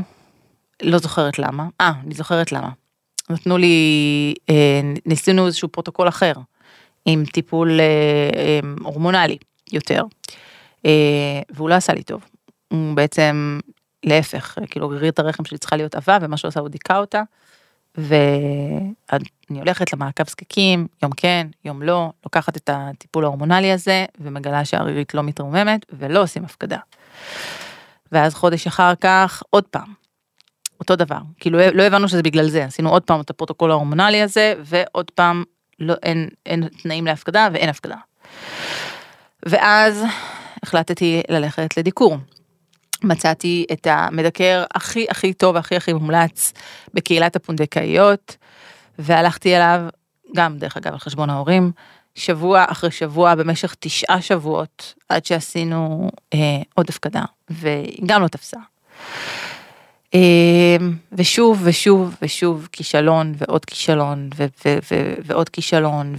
לא 0.83 0.99
זוכרת 0.99 1.39
למה, 1.39 1.69
אה, 1.81 1.93
אני 2.05 2.15
זוכרת 2.15 2.53
למה. 2.53 2.71
נתנו 3.31 3.59
לי, 3.59 4.35
אה, 4.51 4.81
ניסינו 5.07 5.47
איזשהו 5.47 5.69
פרוטוקול 5.69 6.09
אחר, 6.09 6.33
עם 7.05 7.25
טיפול 7.25 7.81
אה, 7.81 7.85
אה, 8.37 8.61
הורמונלי 8.83 9.39
יותר. 9.73 10.03
אה, 10.87 11.40
והוא 11.51 11.69
לא 11.69 11.75
עשה 11.75 11.93
לי 11.93 12.03
טוב. 12.03 12.25
הוא 12.69 12.97
בעצם, 12.97 13.61
להפך, 14.05 14.59
כאילו 14.71 14.88
רירית 14.88 15.19
הרחם 15.19 15.45
שלי 15.45 15.59
צריכה 15.59 15.77
להיות 15.77 15.95
עבה, 15.95 16.19
ומה 16.21 16.37
שהוא 16.37 16.49
עשה 16.49 16.61
הוא 16.61 16.69
דיכא 16.69 16.97
אותה. 16.97 17.23
ואני 17.97 19.59
הולכת 19.59 19.93
למעקב 19.93 20.29
זקיקים, 20.29 20.87
יום 21.03 21.12
כן, 21.12 21.47
יום 21.64 21.83
לא, 21.83 22.11
לוקחת 22.25 22.57
את 22.57 22.71
הטיפול 22.73 23.25
ההורמונלי 23.25 23.73
הזה, 23.73 24.05
ומגלה 24.21 24.64
שהרירית 24.64 25.14
לא 25.14 25.23
מתרוממת, 25.23 25.87
ולא 25.93 26.23
עושים 26.23 26.45
הפקדה. 26.45 26.79
ואז 28.12 28.35
חודש 28.35 28.66
אחר 28.66 28.95
כך, 28.95 29.43
עוד 29.51 29.64
פעם. 29.64 29.93
אותו 30.81 30.97
דבר. 30.97 31.19
כאילו 31.40 31.59
לא 31.75 31.83
הבנו 31.83 32.09
שזה 32.09 32.23
בגלל 32.23 32.49
זה, 32.49 32.64
עשינו 32.64 32.90
עוד 32.90 33.03
פעם 33.03 33.21
את 33.21 33.31
הפרוטוקול 33.31 33.71
ההורמונלי 33.71 34.23
הזה, 34.23 34.55
ועוד 34.64 35.11
פעם 35.11 35.45
לא, 35.79 35.95
אין, 36.03 36.29
אין 36.47 36.69
תנאים 36.69 37.07
להפקדה 37.07 37.49
ואין 37.53 37.69
הפקדה. 37.69 37.97
ואז 39.47 40.05
החלטתי 40.62 41.23
ללכת 41.29 41.77
לדיקור. 41.77 42.16
מצאתי 43.05 43.66
את 43.73 43.87
המדקר 43.90 44.64
הכי 44.75 45.07
הכי 45.11 45.33
טוב 45.33 45.55
והכי 45.55 45.77
הכי 45.77 45.92
מומלץ 45.92 46.53
בקהילת 46.94 47.37
הפונדקאיות, 47.37 48.37
והלכתי 48.99 49.57
אליו, 49.57 49.81
גם 50.35 50.59
דרך 50.59 50.77
אגב 50.77 50.92
על 50.92 50.99
חשבון 50.99 51.31
ההורים, 51.31 51.73
שבוע 52.14 52.64
אחרי 52.68 52.90
שבוע 52.90 53.35
במשך 53.35 53.75
תשעה 53.81 54.23
שבועות, 54.23 54.94
עד 55.09 55.25
שעשינו 55.25 56.11
אה, 56.35 56.38
עוד 56.75 56.87
הפקדה, 56.88 57.25
וגם 57.51 58.23
לא 58.23 58.29
תפסה. 58.29 58.57
אה, 60.14 60.77
ושוב 61.12 61.61
ושוב 61.64 62.16
ושוב 62.23 62.68
כישלון 62.73 63.35
ועוד 63.38 63.64
כישלון 63.64 64.31
ו- 64.37 64.46
ו- 64.64 64.79
ו- 64.90 65.14
ועוד 65.25 65.49
כישלון, 65.49 66.14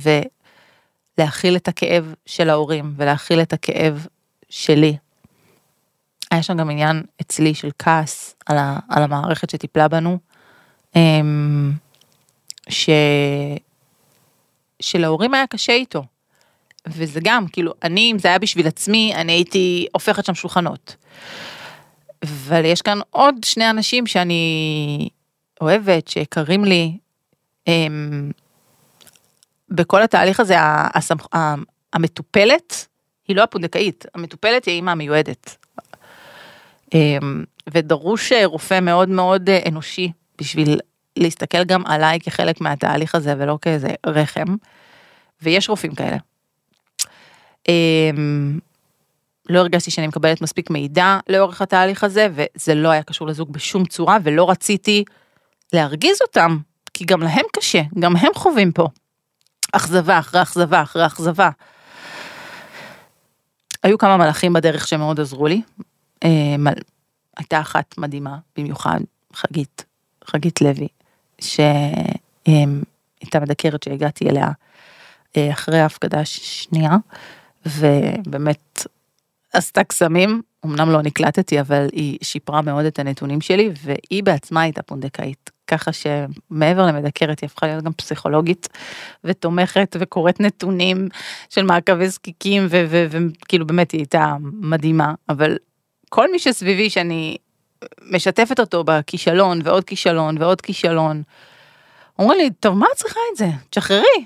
ולהכיל 1.17 1.55
את 1.55 1.67
הכאב 1.67 2.13
של 2.25 2.49
ההורים 2.49 2.93
ולהכיל 2.97 3.41
את 3.41 3.53
הכאב 3.53 4.07
שלי. 4.51 4.97
היה 6.31 6.43
שם 6.43 6.57
גם 6.57 6.69
עניין 6.69 7.03
אצלי 7.21 7.53
של 7.53 7.69
כעס 7.79 8.35
על, 8.45 8.57
ה- 8.57 8.79
על 8.89 9.03
המערכת 9.03 9.49
שטיפלה 9.49 9.87
בנו. 9.87 10.17
אה, 10.95 11.01
ש... 12.69 12.89
שלהורים 14.79 15.33
היה 15.33 15.47
קשה 15.47 15.73
איתו. 15.73 16.03
וזה 16.87 17.19
גם, 17.23 17.47
כאילו, 17.47 17.73
אני, 17.83 18.11
אם 18.11 18.19
זה 18.19 18.27
היה 18.27 18.39
בשביל 18.39 18.67
עצמי, 18.67 19.13
אני 19.15 19.31
הייתי 19.31 19.87
הופכת 19.93 20.25
שם 20.25 20.33
שולחנות. 20.33 20.95
אבל 22.23 22.65
יש 22.65 22.81
כאן 22.81 22.99
עוד 23.09 23.35
שני 23.45 23.69
אנשים 23.69 24.07
שאני 24.07 25.09
אוהבת, 25.61 26.07
שיקרים 26.07 26.65
לי. 26.65 26.97
הם, 27.67 28.31
בכל 29.69 30.01
התהליך 30.01 30.39
הזה, 30.39 30.55
הסמכ... 30.93 31.27
המטופלת 31.93 32.87
היא 33.27 33.35
לא 33.35 33.43
הפונדקאית, 33.43 34.05
המטופלת 34.15 34.65
היא 34.65 34.75
האמא 34.75 34.91
המיועדת. 34.91 35.65
ודרוש 37.69 38.31
רופא 38.45 38.79
מאוד 38.79 39.09
מאוד 39.09 39.49
אנושי 39.67 40.11
בשביל 40.37 40.79
להסתכל 41.17 41.63
גם 41.63 41.85
עליי 41.85 42.19
כחלק 42.19 42.61
מהתהליך 42.61 43.15
הזה 43.15 43.33
ולא 43.37 43.57
כאיזה 43.61 43.89
רחם. 44.05 44.55
ויש 45.41 45.69
רופאים 45.69 45.95
כאלה. 45.95 46.17
אמ, 47.69 48.59
לא 49.49 49.59
הרגשתי 49.59 49.91
שאני 49.91 50.07
מקבלת 50.07 50.41
מספיק 50.41 50.69
מידע 50.69 51.19
לאורך 51.29 51.61
התהליך 51.61 52.03
הזה 52.03 52.27
וזה 52.31 52.75
לא 52.75 52.89
היה 52.89 53.03
קשור 53.03 53.27
לזוג 53.27 53.53
בשום 53.53 53.85
צורה 53.85 54.17
ולא 54.23 54.49
רציתי 54.49 55.03
להרגיז 55.73 56.21
אותם 56.21 56.57
כי 56.93 57.05
גם 57.05 57.21
להם 57.21 57.45
קשה 57.53 57.81
גם 57.99 58.15
הם 58.15 58.31
חווים 58.35 58.71
פה. 58.71 58.87
אכזבה 59.71 60.19
אחרי 60.19 60.41
אכזבה 60.41 60.81
אחרי 60.81 61.05
אכזבה. 61.05 61.49
היו 63.83 63.97
כמה 63.97 64.17
מלאכים 64.17 64.53
בדרך 64.53 64.87
שמאוד 64.87 65.19
עזרו 65.19 65.47
לי. 65.47 65.61
אמ, 66.23 66.67
הייתה 67.37 67.59
אחת 67.59 67.97
מדהימה 67.97 68.37
במיוחד 68.57 68.99
חגית 69.33 69.85
חגית 70.25 70.61
לוי 70.61 70.87
שהייתה 71.41 72.69
מדקרת 73.41 73.83
שהגעתי 73.83 74.29
אליה 74.29 74.47
אה, 75.37 75.51
אחרי 75.51 75.79
ההפקדה 75.79 76.19
השנייה, 76.19 76.97
ובאמת 77.65 78.85
עשתה 79.53 79.83
קסמים, 79.83 80.41
אמנם 80.65 80.89
לא 80.89 81.01
נקלטתי, 81.01 81.61
אבל 81.61 81.87
היא 81.91 82.17
שיפרה 82.23 82.61
מאוד 82.61 82.85
את 82.85 82.99
הנתונים 82.99 83.41
שלי, 83.41 83.69
והיא 83.83 84.23
בעצמה 84.23 84.61
הייתה 84.61 84.83
פונדקאית. 84.83 85.50
ככה 85.71 85.91
שמעבר 85.91 86.85
למדקרת 86.85 87.39
היא 87.39 87.47
הפכה 87.47 87.67
להיות 87.67 87.83
גם 87.83 87.93
פסיכולוגית 87.93 88.67
ותומכת 89.23 89.95
וקוראת 89.99 90.39
נתונים 90.39 91.07
של 91.49 91.63
מעקבי 91.63 92.09
זקיקים 92.09 92.67
וכאילו 92.69 93.67
באמת 93.67 93.91
היא 93.91 93.99
הייתה 93.99 94.35
מדהימה 94.41 95.13
אבל 95.29 95.57
כל 96.09 96.31
מי 96.31 96.39
שסביבי 96.39 96.89
שאני 96.89 97.37
משתפת 98.01 98.59
אותו 98.59 98.83
בכישלון 98.83 99.59
ועוד 99.63 99.83
כישלון 99.83 100.37
ועוד 100.37 100.61
כישלון. 100.61 101.23
אומרים 102.19 102.39
לי, 102.39 102.49
טוב, 102.59 102.77
מה 102.77 102.85
את 102.91 102.97
צריכה 102.97 103.19
את 103.31 103.37
זה? 103.37 103.47
תשחררי, 103.69 104.25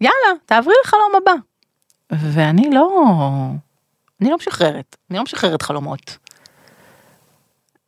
יאללה, 0.00 0.38
תעברי 0.46 0.74
לחלום 0.84 1.12
הבא. 1.16 1.32
ואני 2.12 2.70
לא, 2.72 3.06
אני 4.20 4.30
לא 4.30 4.36
משחררת, 4.36 4.96
אני 5.10 5.18
לא 5.18 5.24
משחררת 5.24 5.62
חלומות. 5.62 6.18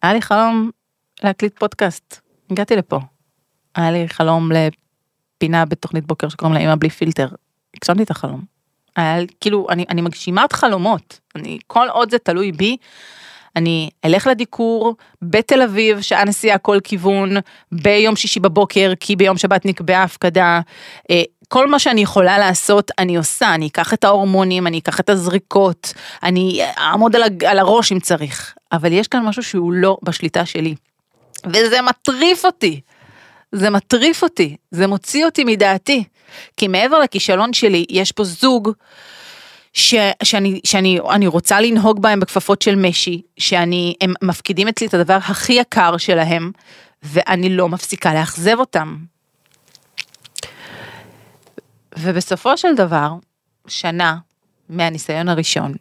היה 0.02 0.12
לי 0.12 0.22
חלום 0.22 0.70
להקליט 1.24 1.58
פודקאסט, 1.58 2.20
הגעתי 2.50 2.76
לפה. 2.76 3.00
היה 3.74 3.90
לי 3.90 4.08
חלום 4.08 4.50
לפינה 4.52 5.64
בתוכנית 5.64 6.06
בוקר 6.06 6.28
שקוראים 6.28 6.54
לה 6.54 6.60
אמא 6.60 6.74
בלי 6.74 6.90
פילטר, 6.90 7.28
הגשמתי 7.76 8.02
את 8.02 8.10
החלום. 8.10 8.44
היה 8.96 9.18
כאילו, 9.40 9.66
אני, 9.70 9.84
אני 9.88 10.02
מגשימה 10.02 10.44
את 10.44 10.52
חלומות, 10.52 11.20
אני, 11.34 11.58
כל 11.66 11.88
עוד 11.88 12.10
זה 12.10 12.18
תלוי 12.18 12.52
בי, 12.52 12.76
אני 13.56 13.90
אלך 14.04 14.26
לדיקור 14.26 14.96
בתל 15.22 15.62
אביב, 15.62 16.00
שעה 16.00 16.24
נסיעה 16.24 16.58
כל 16.58 16.78
כיוון, 16.84 17.36
ביום 17.72 18.16
שישי 18.16 18.40
בבוקר, 18.40 18.92
כי 19.00 19.16
ביום 19.16 19.38
שבת 19.38 19.66
נקבעה 19.66 20.02
הפקדה. 20.02 20.60
אה, 21.10 21.22
כל 21.48 21.70
מה 21.70 21.78
שאני 21.78 22.00
יכולה 22.00 22.38
לעשות, 22.38 22.90
אני 22.98 23.16
עושה, 23.16 23.54
אני 23.54 23.66
אקח 23.66 23.94
את 23.94 24.04
ההורמונים, 24.04 24.66
אני 24.66 24.78
אקח 24.78 25.00
את 25.00 25.10
הזריקות, 25.10 25.92
אני 26.22 26.60
אעמוד 26.78 27.16
על, 27.16 27.22
על 27.46 27.58
הראש 27.58 27.92
אם 27.92 28.00
צריך. 28.00 28.54
אבל 28.72 28.92
יש 28.92 29.08
כאן 29.08 29.24
משהו 29.24 29.42
שהוא 29.42 29.72
לא 29.72 29.96
בשליטה 30.02 30.46
שלי. 30.46 30.74
וזה 31.46 31.82
מטריף 31.82 32.44
אותי. 32.44 32.80
זה 33.52 33.70
מטריף 33.70 34.22
אותי, 34.22 34.56
זה 34.70 34.86
מוציא 34.86 35.24
אותי 35.24 35.44
מדעתי. 35.44 36.04
כי 36.56 36.68
מעבר 36.68 36.98
לכישלון 36.98 37.52
שלי, 37.52 37.86
יש 37.90 38.12
פה 38.12 38.24
זוג 38.24 38.70
ש, 39.72 39.94
שאני, 40.22 40.60
שאני 40.64 40.98
אני 41.10 41.26
רוצה 41.26 41.60
לנהוג 41.60 42.02
בהם 42.02 42.20
בכפפות 42.20 42.62
של 42.62 42.74
משי, 42.74 43.22
שאני, 43.38 43.94
הם 44.00 44.14
מפקידים 44.22 44.68
אצלי 44.68 44.86
את 44.86 44.94
הדבר 44.94 45.14
הכי 45.14 45.52
יקר 45.52 45.96
שלהם, 45.96 46.50
ואני 47.02 47.48
לא 47.48 47.68
מפסיקה 47.68 48.14
לאכזב 48.14 48.58
אותם. 48.58 48.96
ובסופו 51.98 52.56
של 52.56 52.74
דבר, 52.74 53.12
שנה 53.68 54.16
מהניסיון 54.68 55.28
הראשון, 55.28 55.74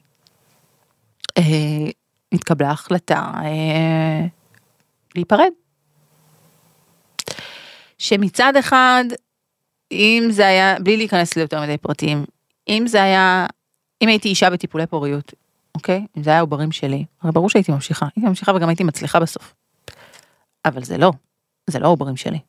אה, 1.38 1.44
התקבלה 2.32 2.72
החלטה 2.72 3.32
אה, 3.36 4.26
להיפרד. 5.16 5.50
שמצד 7.98 8.56
אחד, 8.56 9.04
אם 9.92 10.28
זה 10.30 10.48
היה, 10.48 10.80
בלי 10.80 10.98
להיכנס 10.98 11.36
ליותר 11.36 11.62
מדי 11.62 11.78
פרטים, 11.78 12.26
אם 12.70 12.84
זה 12.88 13.04
היה 13.04 13.46
אם 14.02 14.08
הייתי 14.08 14.30
אישה 14.30 14.50
בטיפולי 14.50 14.88
פוריות, 14.88 15.34
אוקיי? 15.76 16.06
אם 16.18 16.24
זה 16.24 16.30
היה 16.30 16.40
עוברים 16.40 16.72
שלי, 16.72 17.06
הרי 17.22 17.32
ברור 17.32 17.50
שהייתי 17.50 17.72
ממשיכה, 17.72 18.06
הייתי 18.16 18.30
ממשיכה 18.30 18.56
וגם 18.56 18.70
הייתי 18.70 18.84
מצליחה 18.84 19.20
בסוף. 19.20 19.54
אבל 20.66 20.84
זה 20.84 20.98
לא, 20.98 21.12
זה 21.68 21.80
לא 21.80 21.86
העוברים 21.86 22.18
שלי. 22.18 22.40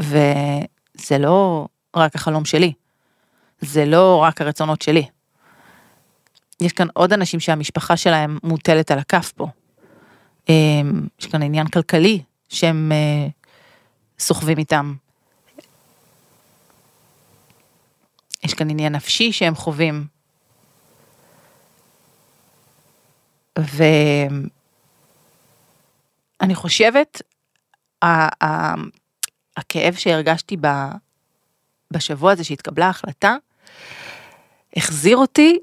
וזה 0.00 1.18
לא 1.18 1.68
רק 1.96 2.14
החלום 2.14 2.44
שלי, 2.44 2.72
זה 3.60 3.84
לא 3.84 4.22
רק 4.22 4.40
הרצונות 4.40 4.82
שלי. 4.82 5.06
יש 6.60 6.72
כאן 6.72 6.86
עוד 6.94 7.12
אנשים 7.12 7.40
שהמשפחה 7.40 7.96
שלהם 7.96 8.38
מוטלת 8.42 8.90
על 8.90 8.98
הכף 8.98 9.32
פה. 9.36 9.46
אמ, 10.48 11.06
יש 11.20 11.26
כאן 11.26 11.42
עניין 11.42 11.68
כלכלי 11.68 12.22
שהם 12.48 12.92
אה, 12.92 13.28
סוחבים 14.18 14.58
איתם. 14.58 14.94
יש 18.44 18.54
כאן 18.54 18.70
עניין 18.70 18.94
נפשי 18.94 19.32
שהם 19.32 19.54
חווים. 19.54 20.06
ואני 23.58 24.48
חושבת, 26.54 27.22
הכאב 29.56 29.94
שהרגשתי 29.94 30.56
בשבוע 31.90 32.32
הזה 32.32 32.44
שהתקבלה 32.44 32.86
ההחלטה, 32.86 33.36
החזיר 34.76 35.16
אותי 35.16 35.58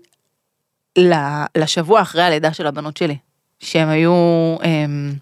לשבוע 1.58 2.02
אחרי 2.02 2.24
הלידה 2.24 2.54
של 2.54 2.68
הבנות 2.68 2.98
שלי, 2.98 3.18
שהם 3.62 3.90
היו, 3.90 4.14
הם, 4.62 5.14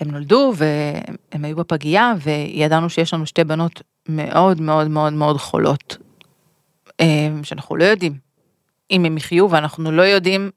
הם 0.00 0.10
נולדו 0.10 0.52
והם 0.56 1.44
היו 1.44 1.56
בפגייה 1.56 2.12
וידענו 2.22 2.90
שיש 2.90 3.14
לנו 3.14 3.26
שתי 3.26 3.44
בנות 3.44 3.82
מאוד 4.08 4.60
מאוד 4.60 4.88
מאוד 4.88 5.12
מאוד 5.12 5.36
חולות, 5.36 5.96
שאנחנו 7.42 7.76
לא 7.76 7.84
יודעים 7.84 8.18
אם 8.90 9.04
הם 9.04 9.16
יחיו 9.16 9.50
ואנחנו 9.50 9.92
לא 9.92 10.02
יודעים 10.02 10.50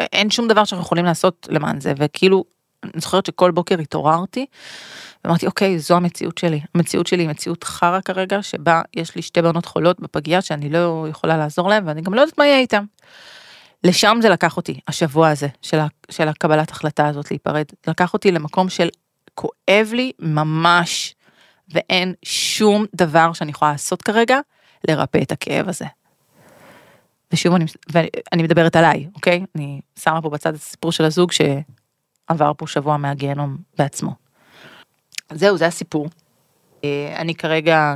אין 0.00 0.30
שום 0.30 0.48
דבר 0.48 0.64
שאנחנו 0.64 0.86
יכולים 0.86 1.04
לעשות 1.04 1.48
למען 1.50 1.80
זה 1.80 1.92
וכאילו 1.96 2.44
אני 2.84 3.00
זוכרת 3.00 3.26
שכל 3.26 3.50
בוקר 3.50 3.78
התעוררתי. 3.78 4.46
אמרתי 5.26 5.46
אוקיי 5.46 5.78
זו 5.78 5.96
המציאות 5.96 6.38
שלי 6.38 6.60
המציאות 6.74 7.06
שלי 7.06 7.22
היא 7.22 7.28
מציאות 7.28 7.64
חרא 7.64 8.00
כרגע 8.00 8.42
שבה 8.42 8.82
יש 8.96 9.16
לי 9.16 9.22
שתי 9.22 9.42
בנות 9.42 9.66
חולות 9.66 10.00
בפגייה 10.00 10.42
שאני 10.42 10.70
לא 10.70 11.06
יכולה 11.10 11.36
לעזור 11.36 11.68
להם 11.68 11.86
ואני 11.86 12.02
גם 12.02 12.14
לא 12.14 12.20
יודעת 12.20 12.38
מה 12.38 12.46
יהיה 12.46 12.58
איתם. 12.58 12.84
לשם 13.86 14.18
זה 14.22 14.28
לקח 14.28 14.56
אותי, 14.56 14.80
השבוע 14.88 15.28
הזה, 15.28 15.48
של, 15.62 15.78
של 16.10 16.28
הקבלת 16.28 16.70
החלטה 16.70 17.08
הזאת 17.08 17.30
להיפרד. 17.30 17.64
לקח 17.86 18.12
אותי 18.12 18.32
למקום 18.32 18.68
של 18.68 18.88
כואב 19.34 19.90
לי 19.92 20.12
ממש, 20.18 21.14
ואין 21.68 22.14
שום 22.22 22.84
דבר 22.94 23.32
שאני 23.32 23.50
יכולה 23.50 23.72
לעשות 23.72 24.02
כרגע 24.02 24.38
לרפא 24.88 25.18
את 25.22 25.32
הכאב 25.32 25.68
הזה. 25.68 25.84
ושוב 27.32 27.54
אני, 27.54 27.64
ואני 27.92 28.42
מדברת 28.42 28.76
עליי, 28.76 29.08
אוקיי? 29.14 29.44
אני 29.54 29.80
שמה 29.98 30.22
פה 30.22 30.30
בצד 30.30 30.54
את 30.54 30.60
הסיפור 30.60 30.92
של 30.92 31.04
הזוג 31.04 31.32
שעבר 31.32 32.52
פה 32.56 32.66
שבוע 32.66 32.96
מהגיהנום 32.96 33.56
בעצמו. 33.78 34.14
זהו, 35.32 35.56
זה 35.56 35.66
הסיפור. 35.66 36.08
אה, 36.84 37.14
אני 37.16 37.34
כרגע 37.34 37.94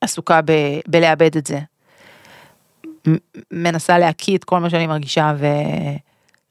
עסוקה 0.00 0.40
ב, 0.44 0.52
בלאבד 0.86 1.36
את 1.36 1.46
זה. 1.46 1.60
מנסה 3.50 3.98
להקיא 3.98 4.36
את 4.36 4.44
כל 4.44 4.60
מה 4.60 4.70
שאני 4.70 4.86
מרגישה 4.86 5.34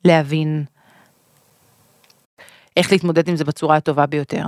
ולהבין 0.05 0.63
איך 2.77 2.91
להתמודד 2.91 3.27
עם 3.27 3.35
זה 3.35 3.43
בצורה 3.43 3.75
הטובה 3.75 4.05
ביותר. 4.05 4.45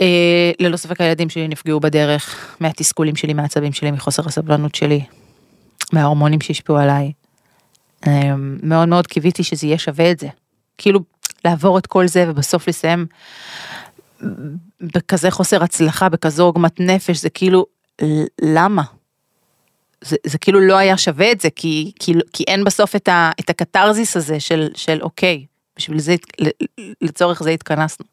אה, 0.00 0.52
ללא 0.60 0.76
ספק 0.76 1.00
הילדים 1.00 1.28
שלי 1.28 1.48
נפגעו 1.48 1.80
בדרך 1.80 2.56
מהתסכולים 2.60 3.16
שלי, 3.16 3.34
מהעצבים 3.34 3.72
שלי, 3.72 3.90
מחוסר 3.90 4.22
הסבלנות 4.26 4.74
שלי, 4.74 5.04
מההורמונים 5.92 6.40
שהשפיעו 6.40 6.78
עליי. 6.78 7.12
אה, 8.06 8.34
מאוד 8.62 8.88
מאוד 8.88 9.06
קיוויתי 9.06 9.44
שזה 9.44 9.66
יהיה 9.66 9.78
שווה 9.78 10.10
את 10.10 10.18
זה. 10.18 10.28
כאילו 10.78 11.00
לעבור 11.44 11.78
את 11.78 11.86
כל 11.86 12.06
זה 12.06 12.24
ובסוף 12.28 12.68
לסיים 12.68 13.06
בכזה 14.80 15.30
חוסר 15.30 15.62
הצלחה, 15.62 16.08
בכזו 16.08 16.44
עוגמת 16.44 16.80
נפש, 16.80 17.16
זה 17.16 17.30
כאילו, 17.30 17.66
למה? 18.42 18.82
זה, 20.04 20.16
זה 20.26 20.38
כאילו 20.38 20.60
לא 20.60 20.76
היה 20.76 20.98
שווה 20.98 21.32
את 21.32 21.40
זה, 21.40 21.50
כי, 21.50 21.92
כי, 22.00 22.12
כי 22.32 22.44
אין 22.48 22.64
בסוף 22.64 22.96
את, 22.96 23.08
ה, 23.08 23.30
את 23.40 23.50
הקתרזיס 23.50 24.16
הזה 24.16 24.40
של, 24.40 24.68
של 24.74 25.02
אוקיי, 25.02 25.46
בשביל 25.76 25.98
זה, 25.98 26.14
לצורך 27.00 27.42
זה 27.42 27.50
התכנסנו. 27.50 28.06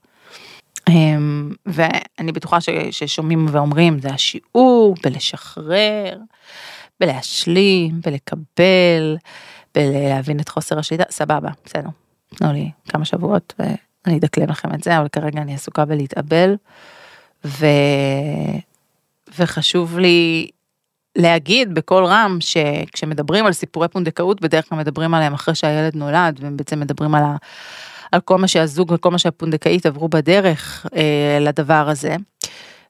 אמ, 0.89 1.51
ואני 1.65 2.31
בטוחה 2.31 2.61
ש, 2.61 2.69
ששומעים 2.91 3.45
ואומרים, 3.51 3.99
זה 3.99 4.09
השיעור 4.09 4.95
בלשחרר, 5.03 6.17
בלהשלים, 6.99 8.01
בלקבל, 8.05 9.17
בלהבין 9.75 10.39
את 10.39 10.49
חוסר 10.49 10.79
השליטה, 10.79 11.03
סבבה, 11.09 11.49
בסדר. 11.65 11.89
תנו 12.35 12.53
לי 12.53 12.71
כמה 12.89 13.05
שבועות 13.05 13.53
ואני 13.59 14.17
אדקלם 14.17 14.49
לכם 14.49 14.73
את 14.73 14.83
זה, 14.83 14.99
אבל 14.99 15.07
כרגע 15.07 15.41
אני 15.41 15.53
עסוקה 15.53 15.85
בלהתאבל. 15.85 16.55
ו... 17.45 17.65
וחשוב 19.39 19.99
לי 19.99 20.49
להגיד 21.15 21.73
בקול 21.73 22.05
רם 22.05 22.37
שכשמדברים 22.39 23.45
על 23.45 23.53
סיפורי 23.53 23.87
פונדקאות 23.87 24.41
בדרך 24.41 24.69
כלל 24.69 24.77
מדברים 24.77 25.13
עליהם 25.13 25.33
אחרי 25.33 25.55
שהילד 25.55 25.95
נולד 25.95 26.39
והם 26.41 26.57
בעצם 26.57 26.79
מדברים 26.79 27.15
על, 27.15 27.23
ה, 27.23 27.35
על 28.11 28.21
כל 28.21 28.37
מה 28.37 28.47
שהזוג 28.47 28.91
וכל 28.91 29.11
מה 29.11 29.17
שהפונדקאית 29.17 29.85
עברו 29.85 30.09
בדרך 30.09 30.85
אה, 30.95 31.37
לדבר 31.41 31.89
הזה. 31.89 32.15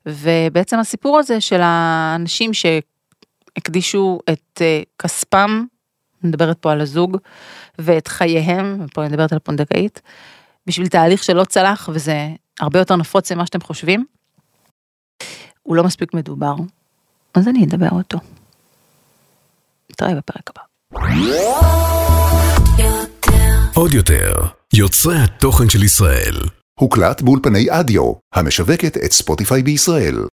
ובעצם 0.05 0.79
הסיפור 0.79 1.19
הזה 1.19 1.41
של 1.41 1.59
האנשים 1.63 2.51
שהקדישו 2.53 4.19
את 4.29 4.61
אה, 4.61 4.81
כספם, 4.99 5.65
אני 6.23 6.29
מדברת 6.29 6.57
פה 6.57 6.71
על 6.71 6.81
הזוג, 6.81 7.17
ואת 7.79 8.07
חייהם, 8.07 8.77
ופה 8.85 9.01
אני 9.01 9.09
מדברת 9.09 9.31
על 9.31 9.37
הפונדקאית, 9.37 10.01
בשביל 10.67 10.87
תהליך 10.87 11.23
שלא 11.23 11.43
צלח 11.43 11.89
וזה 11.93 12.29
הרבה 12.59 12.79
יותר 12.79 12.95
נפוץ 12.95 13.31
ממה 13.31 13.45
שאתם 13.45 13.61
חושבים. 13.61 14.05
הוא 15.63 15.75
לא 15.75 15.83
מספיק 15.83 16.13
מדובר, 16.13 16.55
אז 17.33 17.47
אני 17.47 17.65
אדבר 17.65 17.89
אותו. 17.91 18.17
נתראה 19.91 20.15
בפרק 20.15 20.49
הבא. 20.49 20.61
עוד 23.75 23.93
יותר, 23.93 24.33
יוצרי 24.73 25.15
התוכן 25.19 25.69
של 25.69 25.83
ישראל. 25.83 26.35
הוקלט 26.79 27.21
באולפני 27.21 27.67
אדיו, 27.69 28.13
המשווקת 28.33 28.97
את 28.97 29.11
ספוטיפיי 29.11 29.63
בישראל. 29.63 30.25